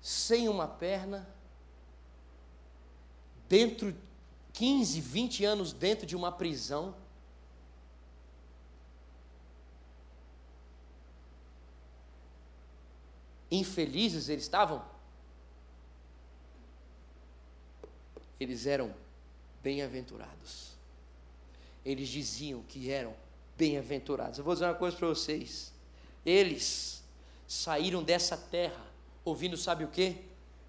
[0.00, 1.28] Sem uma perna,
[3.48, 3.94] dentro
[4.54, 6.94] 15, 20 anos dentro de uma prisão.
[13.50, 14.84] Infelizes eles estavam?
[18.38, 18.94] Eles eram
[19.62, 20.72] bem-aventurados.
[21.84, 23.14] Eles diziam que eram
[23.56, 24.38] bem-aventurados.
[24.38, 25.72] Eu vou dizer uma coisa para vocês.
[26.24, 27.02] Eles
[27.46, 28.84] saíram dessa terra
[29.24, 30.24] ouvindo, sabe o que?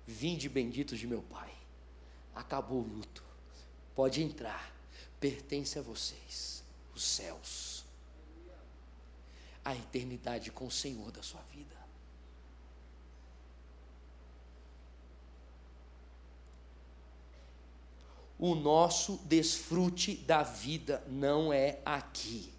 [0.08, 1.52] Vinde benditos de meu Pai.
[2.34, 3.25] Acabou o luto.
[3.96, 4.72] Pode entrar,
[5.20, 7.86] pertence a vocês, os céus,
[9.64, 11.76] a eternidade com o Senhor da sua vida.
[18.38, 22.54] O nosso desfrute da vida não é aqui.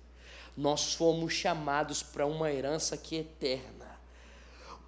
[0.56, 3.86] Nós fomos chamados para uma herança que é eterna.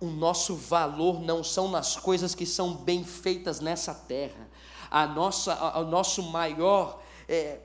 [0.01, 4.48] O nosso valor não são nas coisas que são bem feitas nessa terra,
[4.91, 7.59] a nossa, o nosso maior é,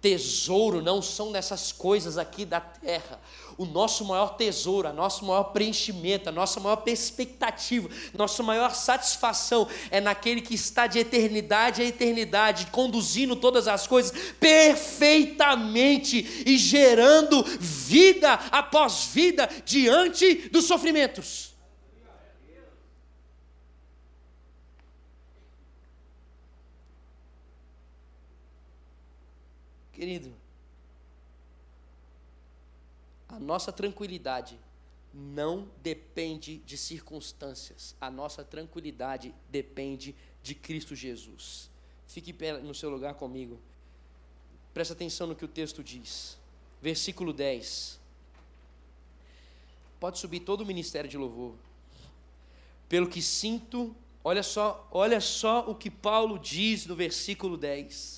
[0.00, 3.20] tesouro não são nessas coisas aqui da terra.
[3.56, 9.66] O nosso maior tesouro, a nosso maior preenchimento, a nossa maior expectativa, nossa maior satisfação
[9.90, 17.42] é naquele que está de eternidade a eternidade, conduzindo todas as coisas perfeitamente e gerando
[17.58, 21.47] vida após vida diante dos sofrimentos.
[29.98, 30.32] Querido,
[33.28, 34.56] a nossa tranquilidade
[35.12, 41.68] não depende de circunstâncias, a nossa tranquilidade depende de Cristo Jesus.
[42.06, 42.32] Fique
[42.62, 43.58] no seu lugar comigo.
[44.72, 46.38] Presta atenção no que o texto diz.
[46.80, 47.98] Versículo 10.
[49.98, 51.56] Pode subir todo o ministério de louvor.
[52.88, 58.17] Pelo que sinto, olha só, olha só o que Paulo diz no versículo 10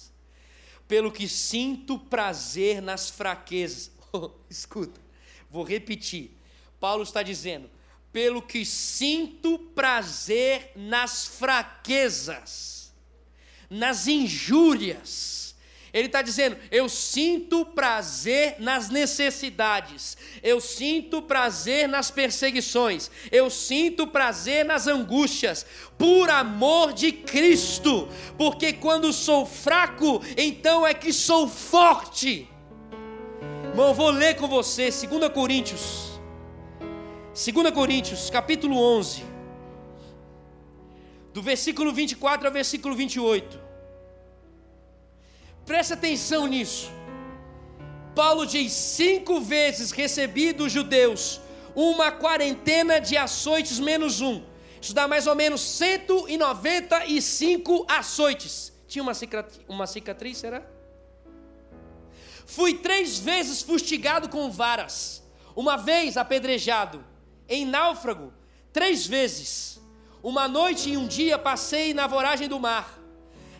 [0.90, 3.92] pelo que sinto prazer nas fraquezas.
[4.50, 5.00] Escuta,
[5.48, 6.36] vou repetir.
[6.80, 7.70] Paulo está dizendo:
[8.10, 12.92] pelo que sinto prazer nas fraquezas,
[13.70, 15.49] nas injúrias,
[15.92, 24.06] ele está dizendo: eu sinto prazer nas necessidades, eu sinto prazer nas perseguições, eu sinto
[24.06, 25.66] prazer nas angústias,
[25.98, 32.48] por amor de Cristo, porque quando sou fraco, então é que sou forte.
[33.64, 36.20] Irmão, vou ler com você 2 Coríntios,
[37.34, 39.24] 2 Coríntios, capítulo 11,
[41.32, 43.59] do versículo 24 ao versículo 28.
[45.70, 46.90] Preste atenção nisso.
[48.12, 51.40] Paulo diz: cinco vezes recebi dos judeus
[51.76, 54.42] uma quarentena de açoites menos um.
[54.82, 58.72] Isso dá mais ou menos 195 açoites.
[58.88, 60.60] Tinha uma cicatriz, uma cicatriz será?
[62.44, 65.22] Fui três vezes fustigado com varas,
[65.54, 67.04] uma vez apedrejado,
[67.48, 68.32] em náufrago,
[68.72, 69.80] três vezes.
[70.20, 72.99] Uma noite e um dia passei na voragem do mar,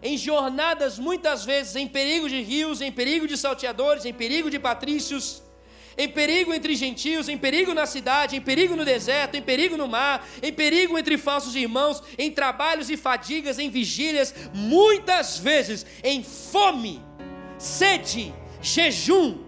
[0.03, 4.59] em jornadas muitas vezes em perigo de rios, em perigo de salteadores, em perigo de
[4.59, 5.43] patrícios,
[5.97, 9.87] em perigo entre gentios, em perigo na cidade, em perigo no deserto, em perigo no
[9.87, 16.23] mar, em perigo entre falsos irmãos, em trabalhos e fadigas, em vigílias, muitas vezes em
[16.23, 17.03] fome,
[17.59, 18.33] sede,
[18.63, 19.39] jejum,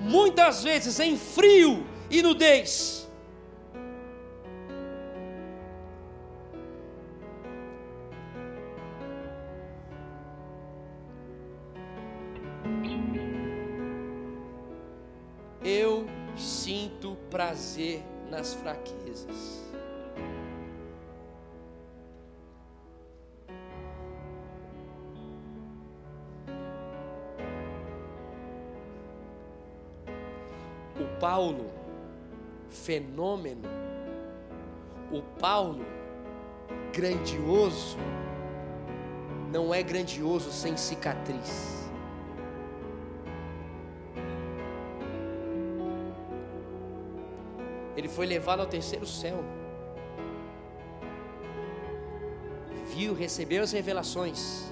[0.00, 2.99] muitas vezes em frio e nudez.
[15.72, 16.04] Eu
[16.36, 19.62] sinto prazer nas fraquezas.
[30.98, 31.70] O Paulo,
[32.68, 33.68] fenômeno,
[35.12, 35.86] o Paulo,
[36.92, 37.96] grandioso,
[39.52, 41.79] não é grandioso sem cicatriz.
[47.96, 49.44] Ele foi levado ao terceiro céu.
[52.94, 54.70] Viu, recebeu as revelações.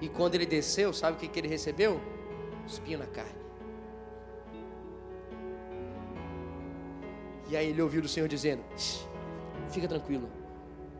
[0.00, 2.00] E quando ele desceu, sabe o que, que ele recebeu?
[2.66, 3.46] Espinho na carne.
[7.48, 8.62] E aí ele ouviu do Senhor dizendo:
[9.70, 10.28] Fica tranquilo,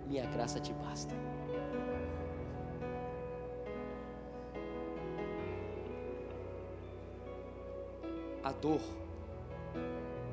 [0.06, 1.14] minha graça te basta.
[8.44, 8.80] A dor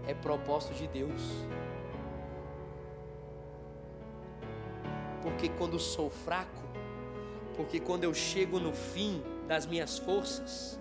[0.08, 1.22] é propósito de Deus.
[5.22, 6.62] Porque quando sou fraco,
[7.56, 10.80] porque quando eu chego no fim das minhas forças,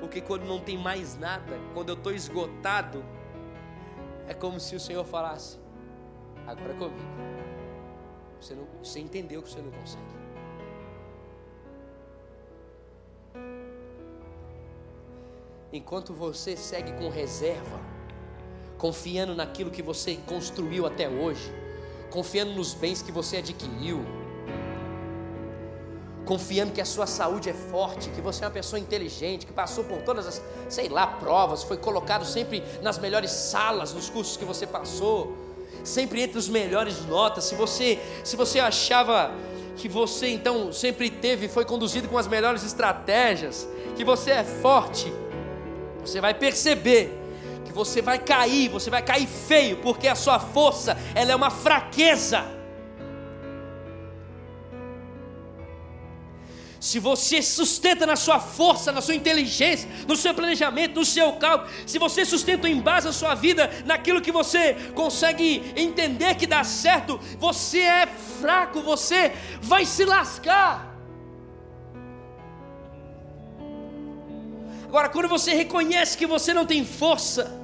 [0.00, 3.04] porque quando não tem mais nada, quando eu estou esgotado,
[4.26, 5.58] é como se o Senhor falasse:
[6.46, 7.18] agora é comigo.
[8.40, 10.18] Você, não, você entendeu que você não consegue.
[15.72, 17.78] Enquanto você segue com reserva,
[18.78, 21.52] confiando naquilo que você construiu até hoje,
[22.10, 24.04] confiando nos bens que você adquiriu,
[26.24, 29.82] confiando que a sua saúde é forte, que você é uma pessoa inteligente, que passou
[29.82, 34.44] por todas as, sei lá, provas, foi colocado sempre nas melhores salas nos cursos que
[34.44, 35.36] você passou,
[35.82, 37.44] sempre entre os melhores notas.
[37.44, 39.32] Se você, se você achava
[39.76, 45.12] que você então sempre teve, foi conduzido com as melhores estratégias, que você é forte,
[46.00, 47.17] você vai perceber
[47.78, 52.44] você vai cair, você vai cair feio, porque a sua força, ela é uma fraqueza.
[56.80, 61.70] Se você sustenta na sua força, na sua inteligência, no seu planejamento, no seu cálculo,
[61.86, 66.64] se você sustenta em base a sua vida naquilo que você consegue entender que dá
[66.64, 68.06] certo, você é
[68.40, 70.88] fraco, você vai se lascar.
[74.88, 77.57] Agora, quando você reconhece que você não tem força,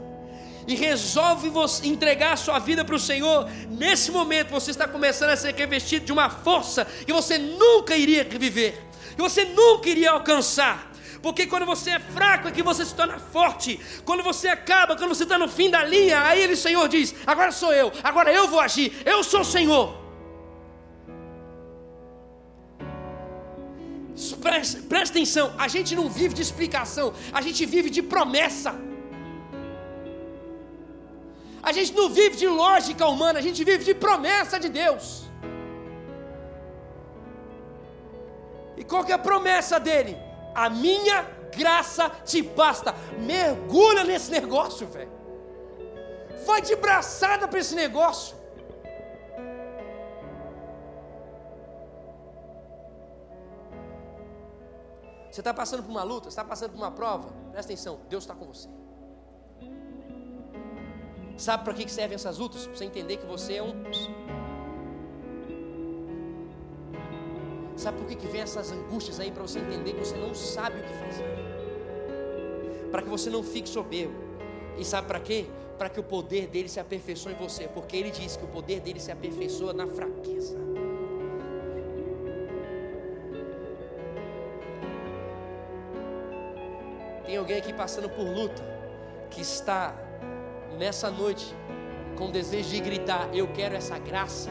[0.67, 1.51] e resolve
[1.83, 6.07] entregar a sua vida para o Senhor, nesse momento você está começando a ser revestido
[6.07, 8.83] de uma força que você nunca iria viver,
[9.15, 10.93] que você nunca iria alcançar.
[11.23, 13.81] Porque quando você é fraco é que você se torna forte.
[14.05, 17.51] Quando você acaba, quando você está no fim da linha, aí ele, Senhor, diz: Agora
[17.51, 20.05] sou eu, agora eu vou agir, eu sou o Senhor.
[24.41, 28.75] Presta, presta atenção, a gente não vive de explicação, a gente vive de promessa.
[31.65, 35.25] A gente não vive de lógica humana, a gente vive de promessa de Deus.
[38.77, 40.15] E qual que é a promessa dele?
[40.55, 41.23] A minha
[41.57, 42.95] graça te basta.
[43.19, 45.13] Mergulha nesse negócio, velho.
[46.45, 48.37] Vai de braçada para esse negócio.
[55.31, 58.37] Você está passando por uma luta, está passando por uma prova, presta atenção, Deus está
[58.37, 58.69] com você.
[61.37, 62.67] Sabe para que servem essas lutas?
[62.67, 63.75] Para você entender que você é um.
[67.77, 69.33] Sabe por que, que vem essas angústias aí?
[69.33, 71.25] Para você entender que você não sabe o que fazer.
[72.91, 74.15] Para que você não fique soberbo.
[74.79, 75.47] E sabe para quê?
[75.77, 77.67] Para que o poder dele se aperfeiçoe em você.
[77.67, 80.57] Porque ele diz que o poder dele se aperfeiçoa na fraqueza.
[87.27, 88.63] Tem alguém aqui passando por luta
[89.31, 90.04] que está
[90.79, 91.55] nessa noite
[92.17, 94.51] com desejo de gritar: Eu quero essa graça.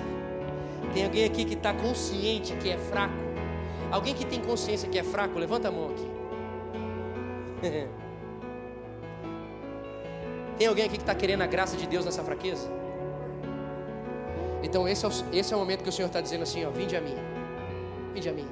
[0.93, 3.13] Tem alguém aqui que está consciente que é fraco.
[3.91, 6.11] Alguém que tem consciência que é fraco, levanta a mão aqui.
[10.57, 12.69] Tem alguém aqui que está querendo a graça de Deus nessa fraqueza?
[14.61, 16.69] Então esse é, o, esse é o momento que o Senhor está dizendo assim: ó,
[16.69, 17.15] vinde a mim,
[18.13, 18.47] vinde a mim,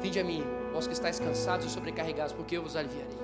[0.00, 3.23] vinde a mim, vós que estáis cansados e sobrecarregados, porque eu vos aliviarei.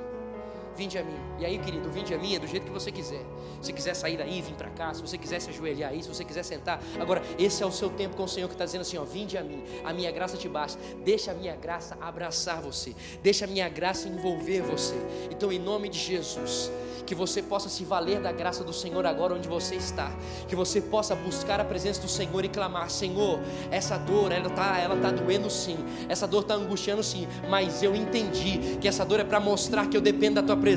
[0.80, 1.12] Vinde a mim.
[1.38, 3.22] E aí, querido, vinde a mim é do jeito que você quiser.
[3.60, 4.94] Se quiser sair daí, vir para cá.
[4.94, 6.82] Se você quiser se ajoelhar aí, se você quiser sentar.
[6.98, 9.36] Agora, esse é o seu tempo com o Senhor que está dizendo assim: ó, vinde
[9.36, 9.62] a mim.
[9.84, 10.80] A minha graça te basta.
[11.04, 12.94] Deixa a minha graça abraçar você.
[13.22, 14.94] Deixa a minha graça envolver você.
[15.30, 16.72] Então, em nome de Jesus
[17.10, 20.12] que você possa se valer da graça do Senhor agora onde você está,
[20.46, 24.78] que você possa buscar a presença do Senhor e clamar: Senhor, essa dor, ela está
[24.78, 25.76] ela tá doendo sim,
[26.08, 29.96] essa dor está angustiando sim, mas eu entendi que essa dor é para mostrar que
[29.96, 30.69] eu dependo da tua presença,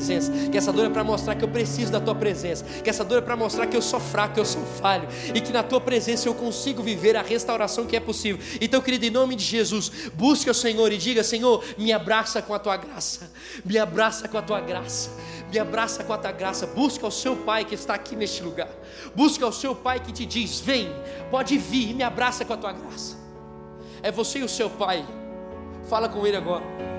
[0.52, 3.20] que essa dor é para mostrar que eu preciso da tua presença, que essa dor
[3.20, 5.82] é para mostrar que eu sou fraco, que eu sou falho e que na tua
[5.82, 8.40] presença eu consigo viver a restauração que é possível.
[8.60, 12.54] Então, querido, em nome de Jesus, busque o Senhor e diga: Senhor, me abraça com
[12.54, 13.32] a tua graça,
[13.64, 15.12] me abraça com a tua graça
[15.54, 16.66] me abraça com a tua graça.
[16.66, 18.70] Busca o seu Pai que está aqui neste lugar.
[19.14, 20.92] Busca o seu Pai que te diz: Vem,
[21.30, 23.16] pode vir me abraça com a tua graça.
[24.02, 25.06] É você e o seu Pai.
[25.88, 26.93] Fala com Ele agora.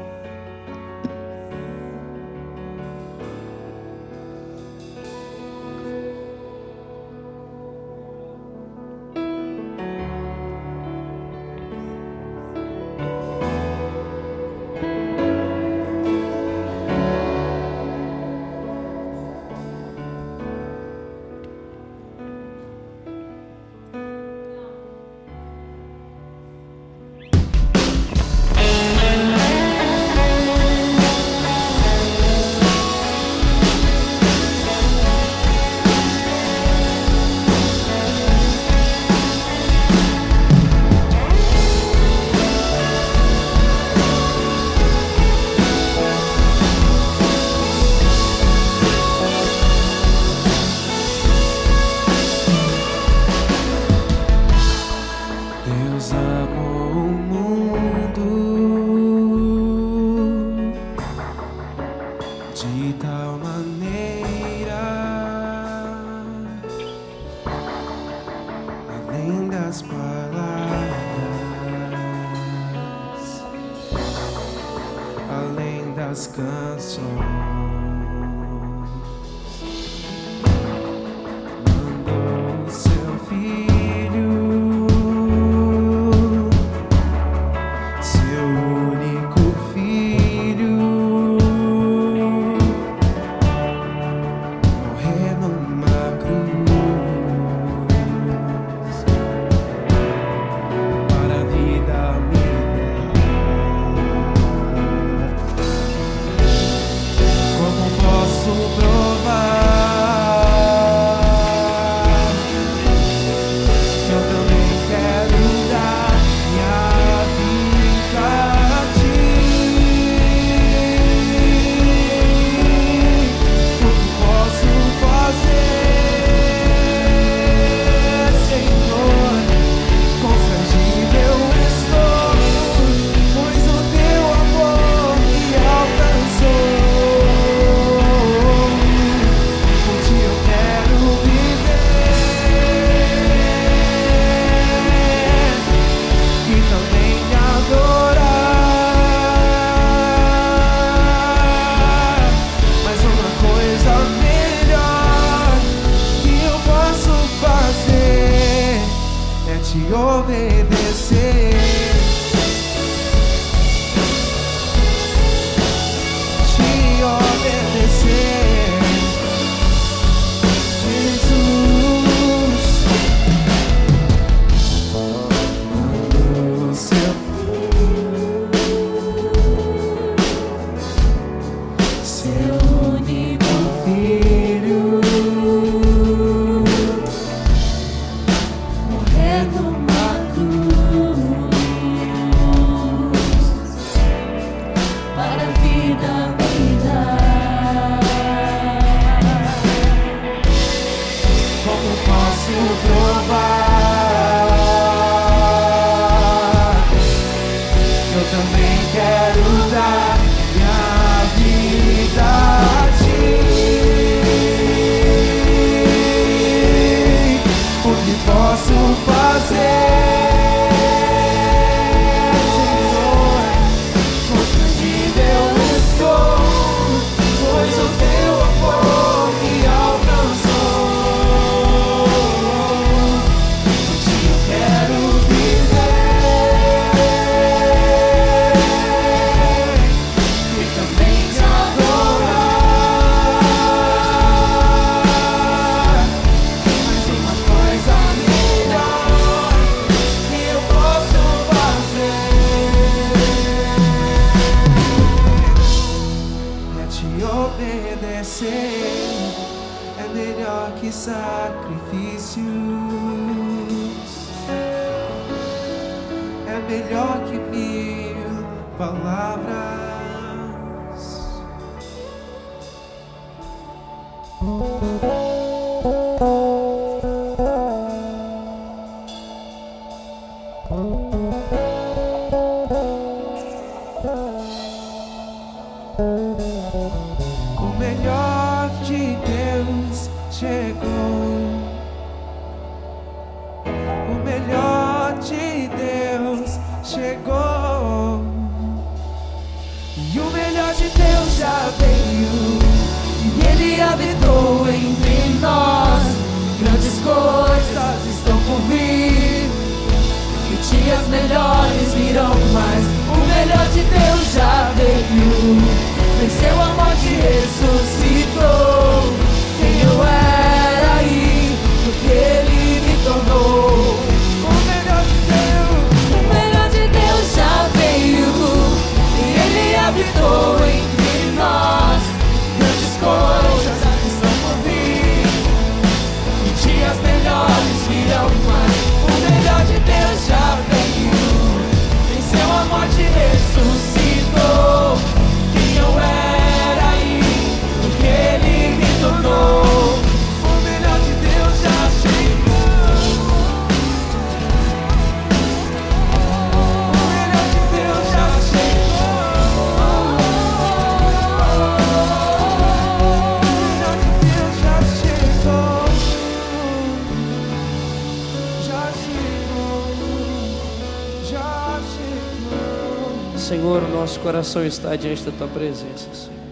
[374.24, 376.44] Coração está diante da tua presença, Senhor.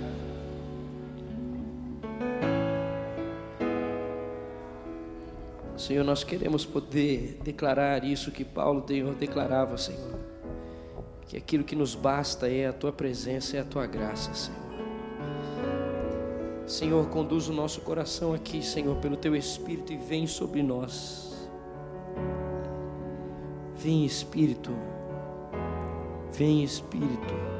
[5.76, 8.84] Senhor, nós queremos poder declarar isso que Paulo
[9.18, 10.18] declarava, Senhor.
[11.26, 14.62] Que aquilo que nos basta é a tua presença, é a tua graça, Senhor.
[16.66, 21.50] Senhor, conduz o nosso coração aqui, Senhor, pelo teu Espírito e vem sobre nós.
[23.76, 24.70] Vem Espírito,
[26.32, 27.52] vem Espírito.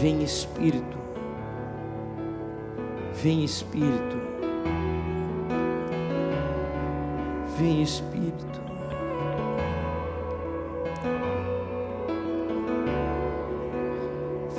[0.00, 0.98] Vem Espírito,
[3.14, 4.16] vem Espírito,
[7.58, 8.60] vem Espírito.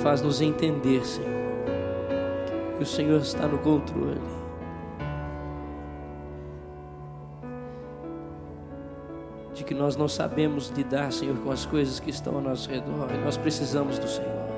[0.02, 1.30] Faz-nos entender, Senhor,
[2.76, 4.37] que o Senhor está no controle.
[9.68, 13.18] Que nós não sabemos lidar, Senhor, com as coisas que estão ao nosso redor e
[13.18, 14.48] nós precisamos do Senhor.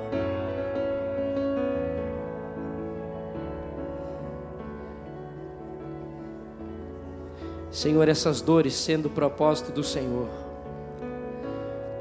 [7.69, 10.29] Senhor, essas dores sendo o propósito do Senhor.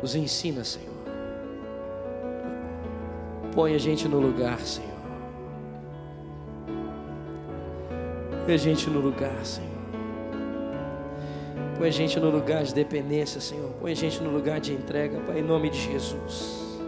[0.01, 0.89] Nos ensina, Senhor.
[3.53, 4.89] Põe a gente no lugar, Senhor.
[8.45, 9.70] Põe a gente no lugar, Senhor.
[11.81, 13.71] Põe a gente no lugar de dependência, Senhor.
[13.81, 16.79] Põe a gente no lugar de entrega, Pai, em nome de Jesus.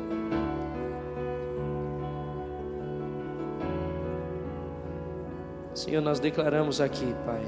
[5.74, 7.43] Senhor, nós declaramos aqui, Pai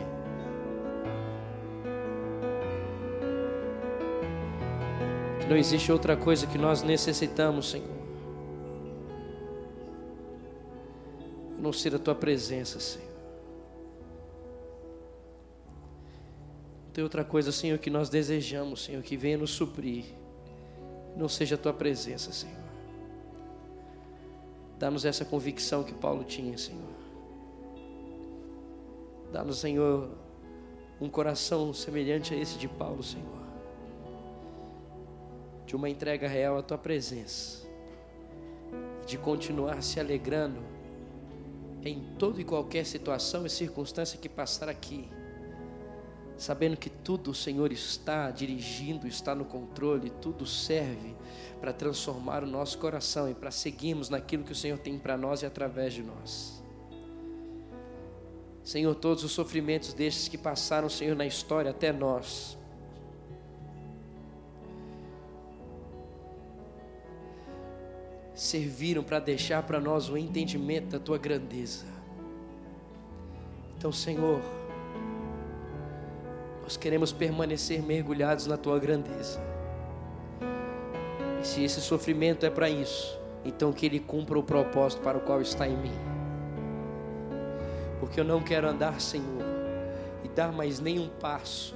[5.47, 7.87] Não existe outra coisa que nós necessitamos, Senhor.
[11.59, 13.14] Não ser a tua presença, Senhor.
[16.95, 20.05] Tem outra coisa, Senhor, que nós desejamos, Senhor, que venha nos suprir.
[21.15, 22.65] Não seja a tua presença, Senhor.
[24.79, 26.95] Dá-nos essa convicção que Paulo tinha, Senhor.
[29.31, 30.09] Dá-nos, Senhor,
[30.99, 33.45] um coração semelhante a esse de Paulo, Senhor
[35.67, 37.67] de uma entrega real à tua presença,
[39.07, 40.61] de continuar se alegrando
[41.83, 45.09] em toda e qualquer situação e circunstância que passar aqui,
[46.37, 51.15] sabendo que tudo o Senhor está dirigindo, está no controle, tudo serve
[51.61, 55.43] para transformar o nosso coração e para seguirmos naquilo que o Senhor tem para nós
[55.43, 56.63] e através de nós.
[58.63, 62.59] Senhor, todos os sofrimentos destes que passaram, Senhor, na história até nós,
[68.35, 71.87] serviram para deixar para nós o entendimento da tua grandeza.
[73.77, 74.41] Então, Senhor,
[76.65, 79.39] nós queremos permanecer mergulhados na tua grandeza.
[81.43, 85.21] E se esse sofrimento é para isso, então que ele cumpra o propósito para o
[85.21, 85.93] qual está em mim.
[88.01, 89.45] Porque eu não quero andar, Senhor,
[90.25, 91.75] e dar mais nenhum passo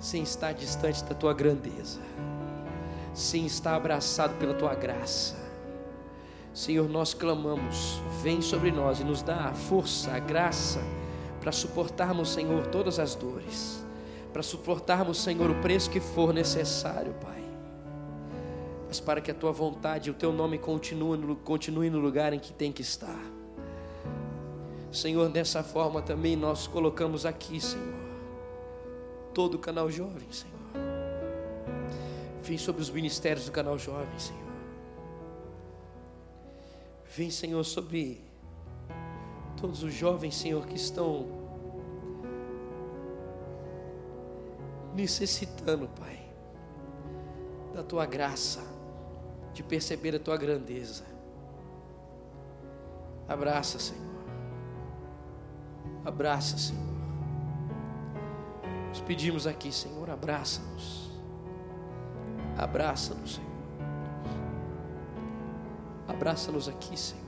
[0.00, 2.00] sem estar distante da tua grandeza,
[3.14, 5.36] sem estar abraçado pela tua graça.
[6.52, 10.80] Senhor, nós clamamos, vem sobre nós e nos dá a força, a graça
[11.42, 13.84] para suportarmos, Senhor, todas as dores,
[14.32, 17.42] para suportarmos, Senhor, o preço que for necessário, Pai.
[18.86, 22.32] Mas para que a tua vontade e o teu nome continue no, continue no lugar
[22.32, 23.18] em que tem que estar.
[24.92, 27.92] Senhor, dessa forma também nós colocamos aqui, Senhor,
[29.34, 30.52] todo o canal jovem, Senhor.
[32.40, 34.40] Vem sobre os ministérios do canal jovem, Senhor.
[37.16, 38.31] Vem, Senhor, sobre
[39.62, 41.24] todos os jovens, Senhor, que estão
[44.92, 46.20] necessitando, Pai,
[47.72, 48.60] da tua graça,
[49.54, 51.04] de perceber a tua grandeza.
[53.28, 54.02] Abraça, Senhor.
[56.04, 56.82] Abraça, Senhor.
[58.88, 61.08] Nós pedimos aqui, Senhor, abraça-nos.
[62.58, 63.52] Abraça-nos, Senhor.
[66.08, 67.21] Abraça-nos aqui, Senhor.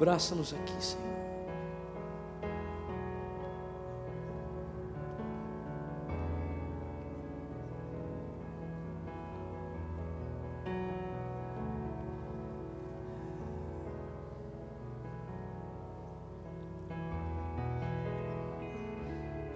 [0.00, 1.10] Abraça-nos aqui, Senhor.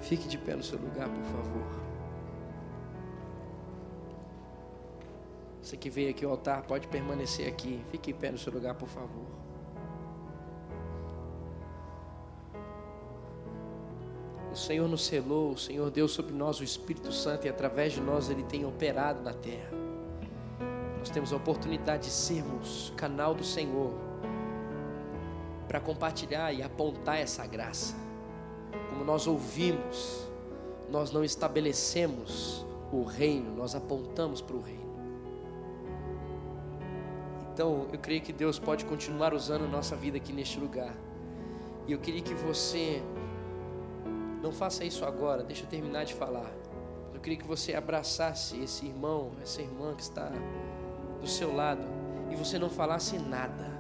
[0.03, 1.63] Fique de pé no seu lugar, por favor.
[5.63, 7.83] Você que veio aqui ao altar, pode permanecer aqui.
[7.91, 9.44] Fique em pé no seu lugar, por favor.
[14.65, 18.31] Senhor nos selou, o Senhor deu sobre nós o Espírito Santo e através de nós
[18.31, 19.71] Ele tem operado na terra.
[20.99, 23.93] Nós temos a oportunidade de sermos canal do Senhor
[25.69, 27.95] para compartilhar e apontar essa graça.
[28.89, 30.27] Como nós ouvimos,
[30.91, 34.95] nós não estabelecemos o reino, nós apontamos para o reino.
[37.53, 40.95] Então, eu creio que Deus pode continuar usando nossa vida aqui neste lugar.
[41.87, 43.03] E eu queria que você
[44.45, 46.53] não faça isso agora, deixa eu terminar de falar.
[47.15, 50.31] Eu queria que você abraçasse esse irmão, essa irmã que está
[51.19, 51.83] do seu lado
[52.31, 53.73] e você não falasse nada,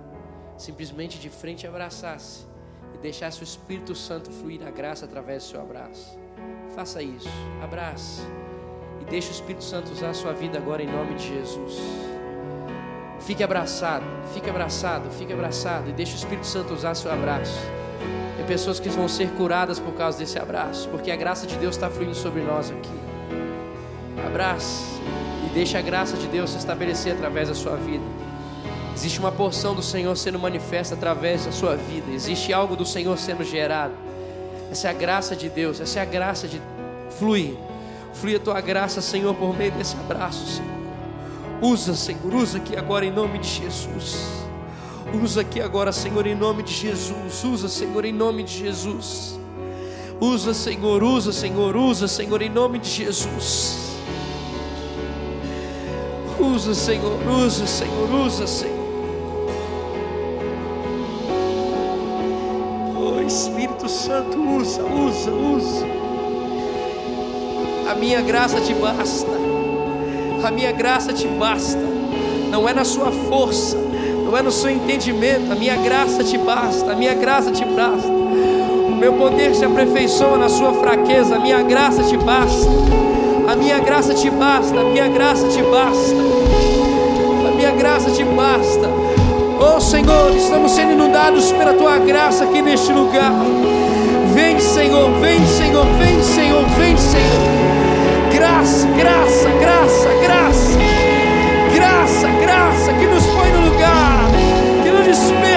[0.57, 2.47] simplesmente de frente abraçasse
[2.95, 6.19] e deixasse o Espírito Santo fluir a graça através do seu abraço.
[6.75, 7.29] Faça isso,
[7.63, 8.23] abrace
[9.03, 11.79] e deixe o Espírito Santo usar a sua vida agora em nome de Jesus.
[13.21, 17.84] Fique abraçado, fique abraçado, fique abraçado e deixe o Espírito Santo usar seu abraço.
[18.37, 21.75] Tem pessoas que vão ser curadas por causa desse abraço, porque a graça de Deus
[21.77, 22.91] está fluindo sobre nós aqui.
[24.27, 24.85] Abrace
[25.47, 28.05] e deixe a graça de Deus se estabelecer através da sua vida.
[28.95, 32.13] Existe uma porção do Senhor sendo manifesta através da sua vida.
[32.13, 33.95] Existe algo do Senhor sendo gerado.
[34.71, 35.81] Essa é a graça de Deus.
[35.81, 36.61] Essa é a graça de
[37.19, 37.55] fluir.
[38.15, 40.75] Flui a tua graça, Senhor, por meio desse abraço, Senhor.
[41.61, 44.44] Usa, Senhor, usa aqui agora em nome de Jesus.
[45.13, 47.45] Usa aqui agora, Senhor, em nome de Jesus.
[47.45, 49.39] Usa, Senhor, em nome de Jesus.
[50.21, 53.97] Usa, Senhor, usa, Senhor, usa, Senhor, em nome de Jesus.
[56.41, 58.85] Usa, Senhor, usa, Senhor, usa, Senhor.
[62.97, 65.87] Oh, Espírito Santo, usa, usa, usa.
[67.91, 69.31] A minha graça te basta.
[70.43, 71.81] A minha graça te basta.
[72.51, 73.84] Não é na sua força
[74.25, 75.53] não é no seu entendimento.
[75.53, 78.09] A minha graça te basta, a minha graça te basta.
[78.09, 82.69] O meu poder se aperfeiçoa na sua fraqueza, a minha graça te basta.
[83.47, 86.17] A minha graça te basta, a minha graça te basta.
[87.47, 88.89] A minha graça te basta.
[89.61, 93.33] Oh Senhor, estamos sendo inundados pela tua graça aqui neste lugar.
[94.35, 98.35] Vem, Senhor, vem, Senhor, vem, Senhor, vem, Senhor.
[98.35, 100.79] Graça, graça, graça, graça.
[101.75, 103.24] Graça, graça que nos
[105.15, 105.54] põe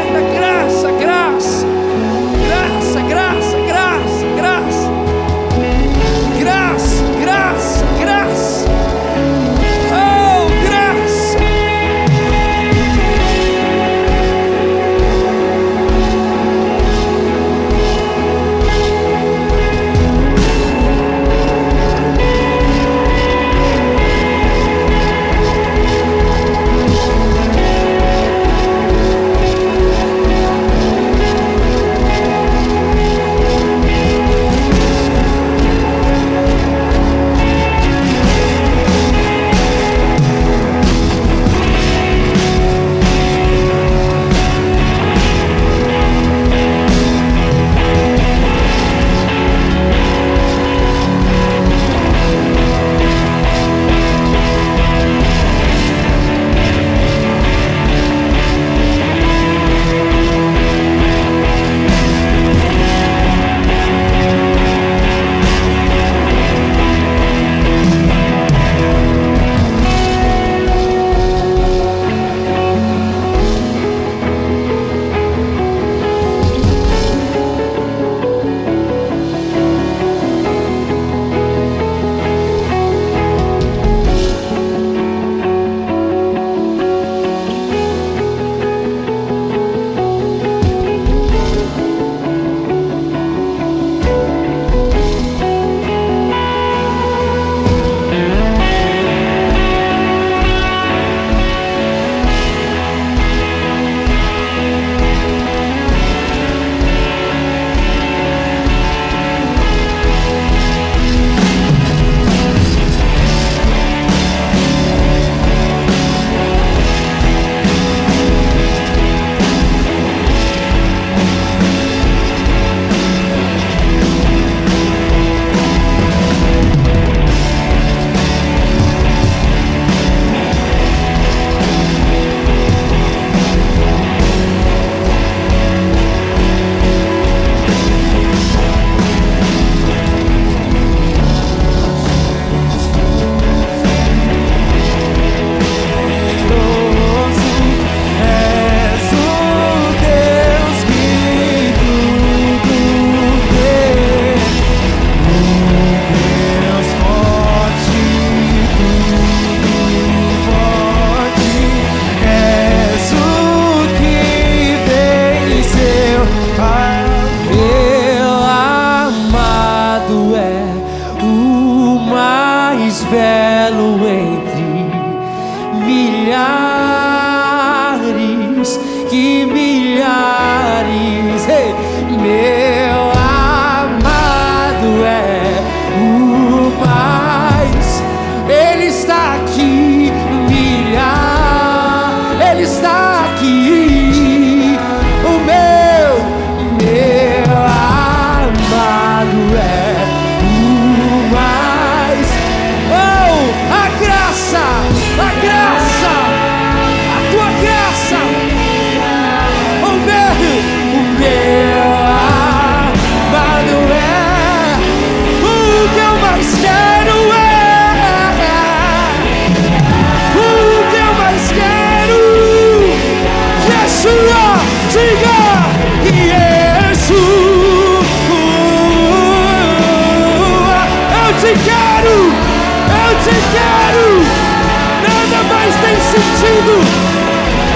[236.17, 236.81] sentido,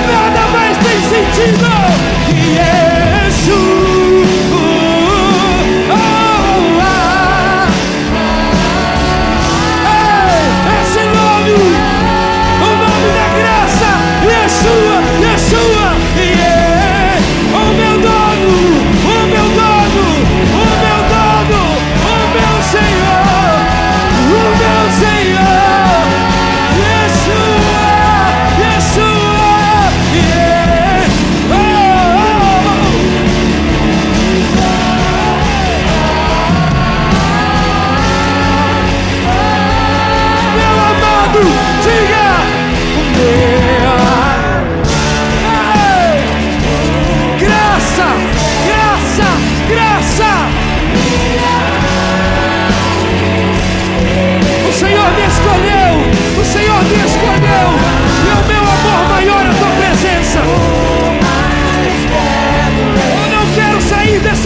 [0.07, 1.67] nada mais tem sentido.
[2.33, 2.80] Yeshua.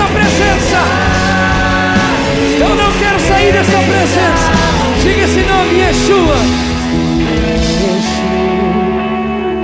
[0.06, 0.78] Dessa presença.
[2.60, 4.52] Eu não quero sair dessa presença.
[5.02, 6.36] Diga esse nome, Yeshua.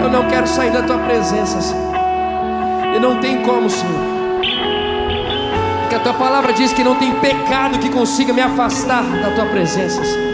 [0.03, 1.91] Eu não quero sair da tua presença, Senhor.
[2.95, 4.11] E não tem como, Senhor.
[5.81, 9.45] Porque a tua palavra diz que não tem pecado que consiga me afastar da tua
[9.45, 10.31] presença, Senhor.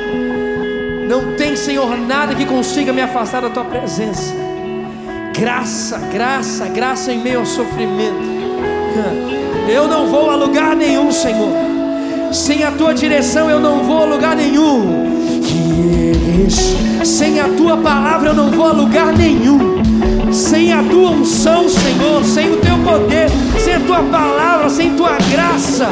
[1.08, 4.34] Não tem, Senhor, nada que consiga me afastar da tua presença.
[5.34, 8.38] Graça, graça, graça em meio ao sofrimento.
[9.68, 11.51] Eu não vou a lugar nenhum, Senhor.
[12.32, 15.07] Sem a tua direção eu não vou a lugar nenhum.
[17.03, 19.78] Sem a tua palavra eu não vou a lugar nenhum.
[20.32, 25.18] Sem a tua unção, Senhor, sem o teu poder, sem a tua palavra, sem tua
[25.32, 25.88] graça,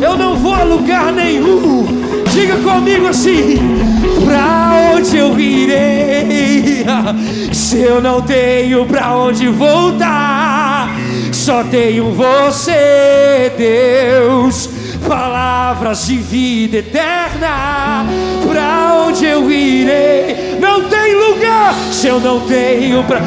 [0.00, 1.86] eu não vou a lugar nenhum.
[2.32, 3.58] Diga comigo assim:
[4.24, 6.84] pra onde eu irei?
[7.52, 10.29] Se eu não tenho pra onde voltar,
[11.40, 14.68] só tenho você, Deus
[15.08, 18.06] palavras de vida eterna.
[18.46, 20.58] Pra onde eu irei?
[20.60, 23.20] Não tem lugar se eu não tenho pra.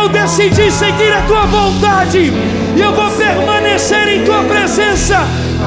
[0.00, 2.32] Eu decidi seguir a tua vontade
[2.76, 5.18] e eu vou permanecer em tua presença,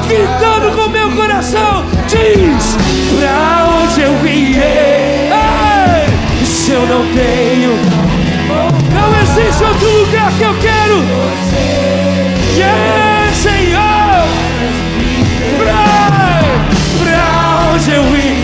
[0.08, 1.86] gritando com meu coração.
[2.08, 2.78] Diz:
[3.20, 5.30] Pra onde eu irei?
[5.30, 7.78] Ei, se eu não tenho,
[8.94, 11.89] não existe outro lugar que eu quero.
[13.34, 14.28] Senhor
[15.58, 16.42] pra,
[17.00, 18.38] pra onde eu ir,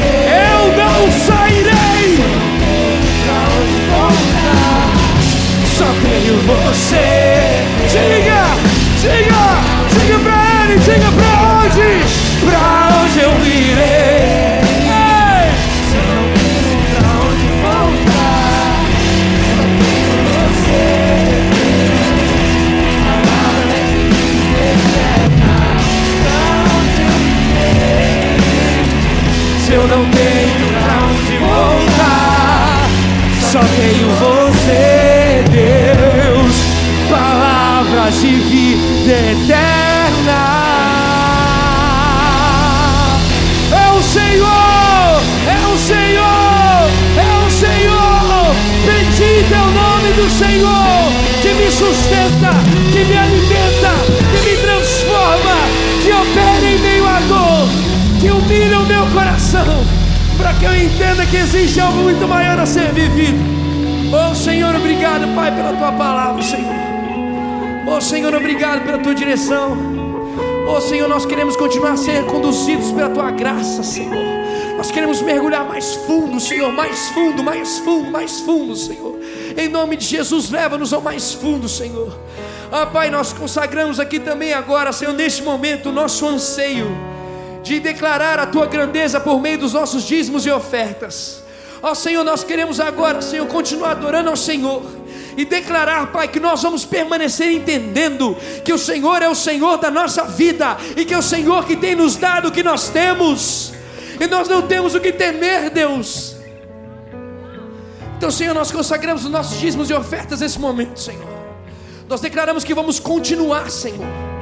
[0.49, 2.23] eu não sairei.
[5.77, 7.65] Só tenho você.
[7.89, 8.43] Diga,
[9.01, 9.43] diga,
[9.91, 11.31] diga pra ele, diga pra
[11.63, 11.89] onde,
[12.45, 12.63] pra
[13.03, 14.44] onde eu irei.
[33.55, 36.55] Só tenho você, Deus.
[37.09, 40.41] Palavras de vida eterna.
[43.71, 48.55] É o Senhor, é o Senhor, é o Senhor.
[48.85, 52.51] Bendito é o nome do Senhor que me sustenta,
[52.91, 53.34] que me alimenta,
[60.65, 63.37] que eu entenda que existe algo muito maior a ser vivido.
[64.11, 66.73] Oh Senhor, obrigado, Pai, pela tua palavra, Senhor.
[67.87, 69.77] Oh Senhor, obrigado pela tua direção.
[70.67, 74.25] Oh Senhor, nós queremos continuar a ser conduzidos pela tua graça, Senhor.
[74.75, 79.19] Nós queremos mergulhar mais fundo, Senhor, mais fundo, mais fundo, mais fundo, Senhor.
[79.55, 82.17] Em nome de Jesus, leva-nos ao mais fundo, Senhor.
[82.71, 87.14] Ah, Pai, nós consagramos aqui também agora, Senhor, neste momento, o nosso anseio
[87.65, 91.43] de declarar a tua grandeza por meio dos nossos dízimos e ofertas.
[91.81, 94.83] Ó oh, Senhor, nós queremos agora, Senhor, continuar adorando ao Senhor
[95.35, 99.89] e declarar, Pai, que nós vamos permanecer entendendo que o Senhor é o Senhor da
[99.89, 103.73] nossa vida e que é o Senhor que tem nos dado o que nós temos,
[104.21, 106.35] e nós não temos o que temer, Deus.
[108.15, 111.35] Então, Senhor, nós consagramos os nossos dízimos e ofertas nesse momento, Senhor.
[112.07, 114.34] Nós declaramos que vamos continuar, Senhor.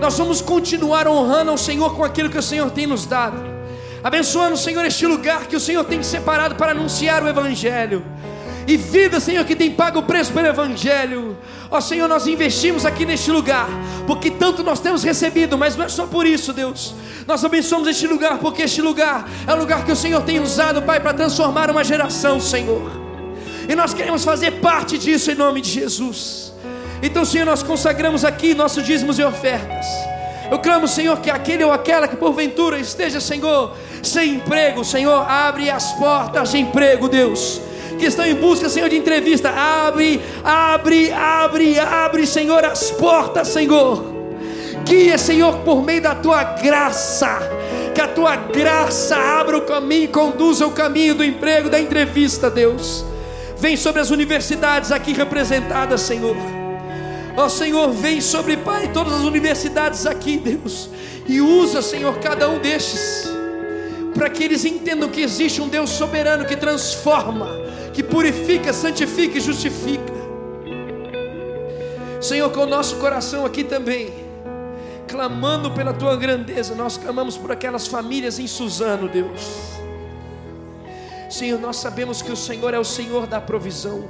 [0.00, 3.42] Nós vamos continuar honrando ao Senhor com aquilo que o Senhor tem nos dado.
[4.02, 8.04] Abençoando, Senhor, este lugar que o Senhor tem separado para anunciar o Evangelho
[8.68, 11.38] e vida, Senhor, que tem pago o preço pelo Evangelho.
[11.70, 13.66] Ó Senhor, nós investimos aqui neste lugar,
[14.06, 16.94] porque tanto nós temos recebido, mas não é só por isso, Deus.
[17.26, 20.82] Nós abençoamos este lugar, porque este lugar é o lugar que o Senhor tem usado,
[20.82, 22.90] Pai, para transformar uma geração, Senhor.
[23.66, 26.47] E nós queremos fazer parte disso em nome de Jesus.
[27.02, 29.86] Então, Senhor, nós consagramos aqui nossos dízimos e ofertas.
[30.50, 35.70] Eu clamo, Senhor, que aquele ou aquela que porventura esteja, Senhor, sem emprego, Senhor, abre
[35.70, 37.60] as portas de emprego, Deus
[37.98, 39.50] que estão em busca, Senhor, de entrevista.
[39.50, 44.14] Abre, abre, abre, abre, Senhor, as portas, Senhor.
[44.84, 47.40] Guia, Senhor, por meio da tua graça.
[47.94, 52.48] Que a tua graça abra o caminho e conduza o caminho do emprego, da entrevista,
[52.48, 53.04] Deus.
[53.58, 56.36] Vem sobre as universidades aqui representadas, Senhor.
[57.38, 60.90] Ó oh, Senhor, vem sobre, Pai, todas as universidades aqui, Deus.
[61.24, 63.28] E usa, Senhor, cada um destes
[64.12, 67.48] para que eles entendam que existe um Deus soberano que transforma,
[67.94, 70.12] que purifica, santifica e justifica.
[72.20, 74.12] Senhor, com o nosso coração aqui também,
[75.06, 79.78] clamando pela tua grandeza, nós clamamos por aquelas famílias em Suzano, Deus.
[81.30, 84.08] Senhor, nós sabemos que o Senhor é o Senhor da provisão,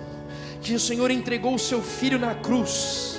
[0.61, 3.19] que o Senhor entregou o seu filho na cruz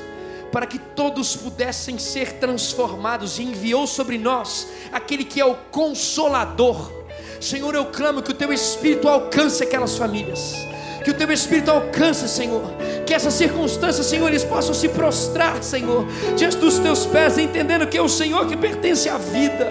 [0.52, 6.92] para que todos pudessem ser transformados, e enviou sobre nós aquele que é o consolador.
[7.40, 10.56] Senhor, eu clamo que o teu espírito alcance aquelas famílias,
[11.04, 12.64] que o teu espírito alcance, Senhor,
[13.06, 17.98] que essas circunstâncias, Senhor, eles possam se prostrar, Senhor, diante dos teus pés, entendendo que
[17.98, 19.68] é o Senhor que pertence à vida.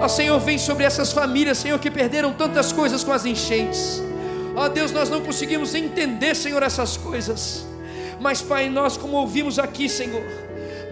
[0.00, 4.05] Ó Senhor, vem sobre essas famílias, Senhor, que perderam tantas coisas com as enchentes.
[4.56, 7.66] Ó Deus, nós não conseguimos entender, Senhor, essas coisas.
[8.18, 10.24] Mas, Pai, nós, como ouvimos aqui, Senhor,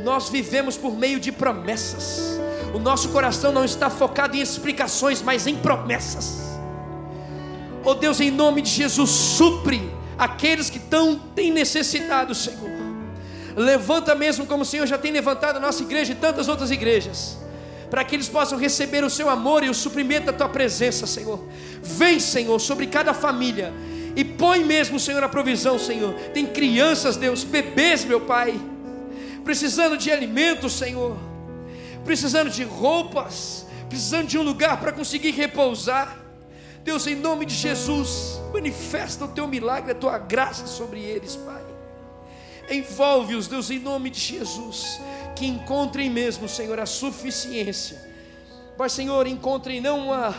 [0.04, 2.38] nós vivemos por meio de promessas.
[2.74, 6.42] O nosso coração não está focado em explicações, mas em promessas.
[7.82, 12.70] Oh Deus, em nome de Jesus, supre aqueles que tão, têm necessitado, Senhor.
[13.56, 17.38] Levanta mesmo como o Senhor já tem levantado a nossa igreja e tantas outras igrejas,
[17.94, 21.38] para que eles possam receber o seu amor e o suprimento da tua presença, Senhor.
[21.80, 23.72] Vem, Senhor, sobre cada família
[24.16, 26.12] e põe mesmo, Senhor, a provisão, Senhor.
[26.34, 28.60] Tem crianças, Deus, bebês, meu Pai,
[29.44, 31.16] precisando de alimento, Senhor,
[32.04, 36.18] precisando de roupas, precisando de um lugar para conseguir repousar.
[36.82, 41.63] Deus, em nome de Jesus, manifesta o teu milagre, a tua graça sobre eles, Pai.
[42.70, 45.00] Envolve-os, Deus, em nome de Jesus,
[45.36, 48.00] que encontrem mesmo, Senhor, a suficiência.
[48.76, 50.34] Pai, Senhor, encontrem não, uma,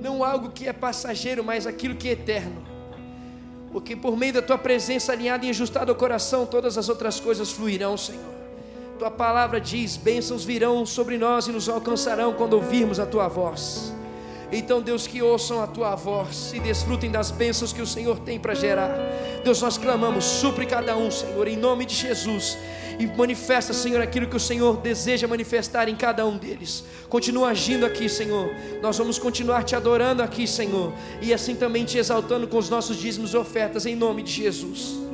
[0.00, 2.70] não algo que é passageiro, mas aquilo que é eterno
[3.72, 7.50] porque por meio da tua presença alinhada e ajustada ao coração, todas as outras coisas
[7.50, 8.34] fluirão, Senhor.
[8.98, 13.89] Tua palavra diz: bênçãos virão sobre nós e nos alcançarão quando ouvirmos a tua voz.
[14.52, 18.38] Então, Deus, que ouçam a tua voz e desfrutem das bênçãos que o Senhor tem
[18.38, 18.92] para gerar.
[19.44, 22.58] Deus, nós clamamos, supre cada um, Senhor, em nome de Jesus.
[22.98, 26.84] E manifesta, Senhor, aquilo que o Senhor deseja manifestar em cada um deles.
[27.08, 28.50] Continua agindo aqui, Senhor.
[28.82, 30.92] Nós vamos continuar te adorando aqui, Senhor.
[31.22, 35.09] E assim também te exaltando com os nossos dízimos e ofertas, em nome de Jesus.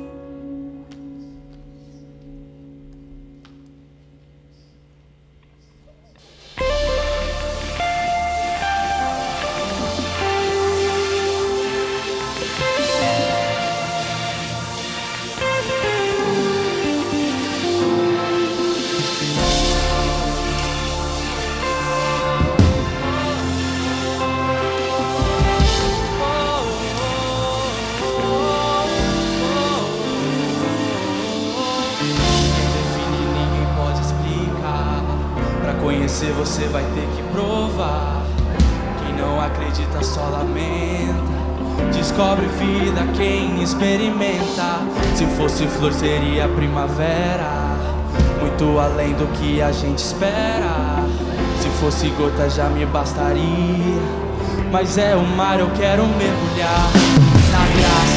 [52.87, 54.01] Bastaria.
[54.71, 56.91] Mas é o mar, eu quero mergulhar
[57.51, 58.16] na graça.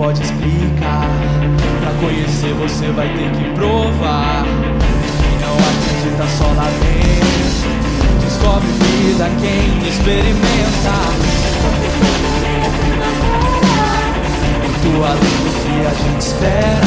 [0.00, 1.10] Pode explicar.
[1.82, 4.44] Pra conhecer você vai ter que provar.
[5.20, 8.24] Quem não acredita só lá dentro.
[8.24, 10.94] Descobre vida quem experimenta.
[15.02, 16.80] Além do que a gente espera.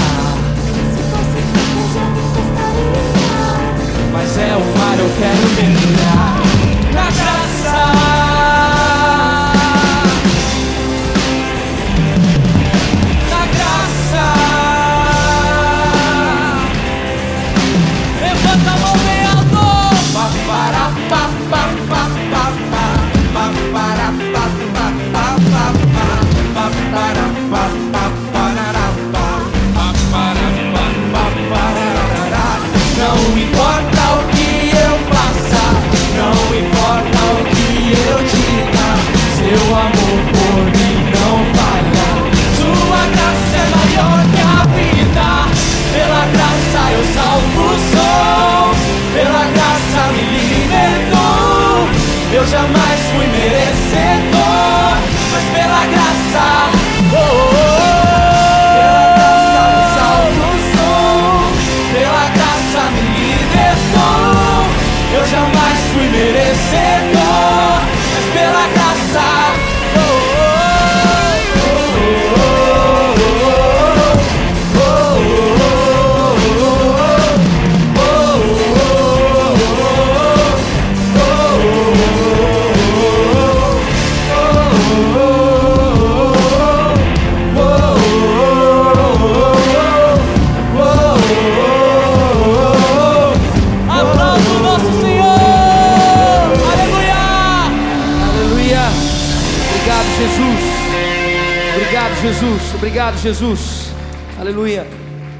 [4.11, 6.52] Mas é o mar, eu quero mergulhar
[52.43, 53.42] Eu jamais fui merecedor,
[102.83, 103.93] Obrigado, Jesus.
[104.37, 104.85] Aleluia.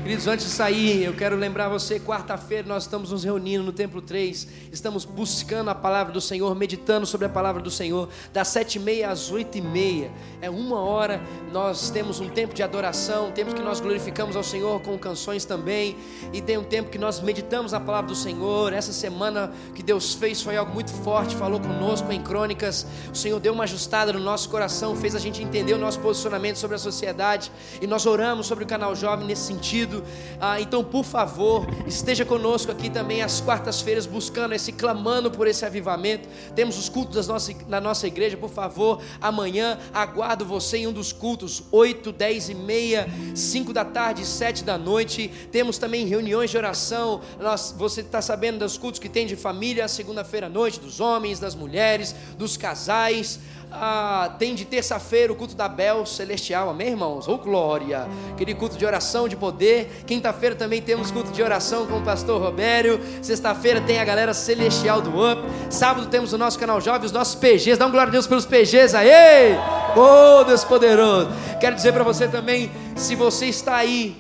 [0.04, 4.02] Queridos, antes de sair, eu quero lembrar você, quarta-feira nós estamos nos reunindo no Templo
[4.02, 8.76] 3, estamos buscando a palavra do Senhor, meditando sobre a palavra do Senhor, das sete
[8.76, 11.22] e meia às oito e meia, é uma hora,
[11.54, 15.96] nós temos um tempo de adoração, temos que nós glorificamos ao Senhor com canções também,
[16.34, 20.14] e tem um tempo que nós meditamos a palavra do Senhor, essa semana que Deus
[20.14, 24.20] fez foi algo muito forte, falou conosco em crônicas, o Senhor deu uma ajustada no
[24.20, 27.50] nosso coração, fez a gente entender o nosso posicionamento sobre a sociedade,
[27.82, 29.93] e nós oramos sobre o canal Jovem nesse sentido,
[30.40, 35.66] ah, então por favor, esteja conosco aqui também às quartas-feiras, buscando esse, clamando por esse
[35.66, 40.88] avivamento, temos os cultos das nossa, na nossa igreja, por favor, amanhã aguardo você em
[40.88, 46.08] um dos cultos, 8, 10 e meia, 5 da tarde, 7 da noite, temos também
[46.08, 50.50] reuniões de oração, nós, você está sabendo dos cultos que tem de família, segunda-feira à
[50.50, 53.40] noite, dos homens, das mulheres, dos casais,
[53.74, 57.28] ah, tem de terça-feira o culto da Bel Celestial, amém, irmãos?
[57.28, 58.08] Oh, glória!
[58.32, 60.04] Aquele culto de oração, de poder.
[60.06, 63.00] Quinta-feira também temos culto de oração com o pastor Robério.
[63.22, 65.42] Sexta-feira tem a galera celestial do UP.
[65.70, 67.78] Sábado temos o nosso canal Jovem, os nossos PGs.
[67.78, 69.58] Dá um glória a Deus pelos PGs aí!
[69.96, 71.30] Oh, Deus poderoso!
[71.60, 74.16] Quero dizer para você também, se você está aí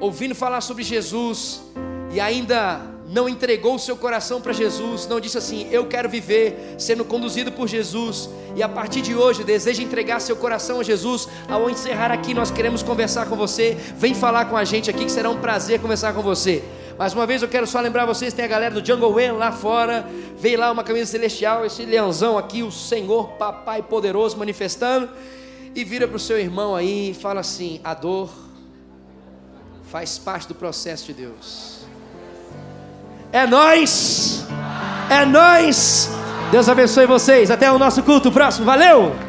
[0.00, 1.62] ouvindo falar sobre Jesus
[2.12, 6.74] e ainda não entregou o seu coração para Jesus, não disse assim: Eu quero viver
[6.78, 11.26] sendo conduzido por Jesus, e a partir de hoje deseja entregar seu coração a Jesus.
[11.48, 13.76] Ao encerrar aqui, nós queremos conversar com você.
[13.96, 16.62] Vem falar com a gente aqui, que será um prazer conversar com você.
[16.98, 19.52] Mais uma vez eu quero só lembrar vocês: tem a galera do Jungle Way lá
[19.52, 20.06] fora.
[20.36, 25.08] Veio lá uma camisa celestial, esse leãozão aqui, o Senhor Papai Poderoso manifestando.
[25.74, 28.28] E vira para o seu irmão aí e fala assim: A dor
[29.90, 31.77] faz parte do processo de Deus.
[33.32, 34.46] É nós.
[35.10, 36.10] É nós.
[36.50, 37.50] Deus abençoe vocês.
[37.50, 38.64] Até o nosso culto próximo.
[38.64, 39.27] Valeu!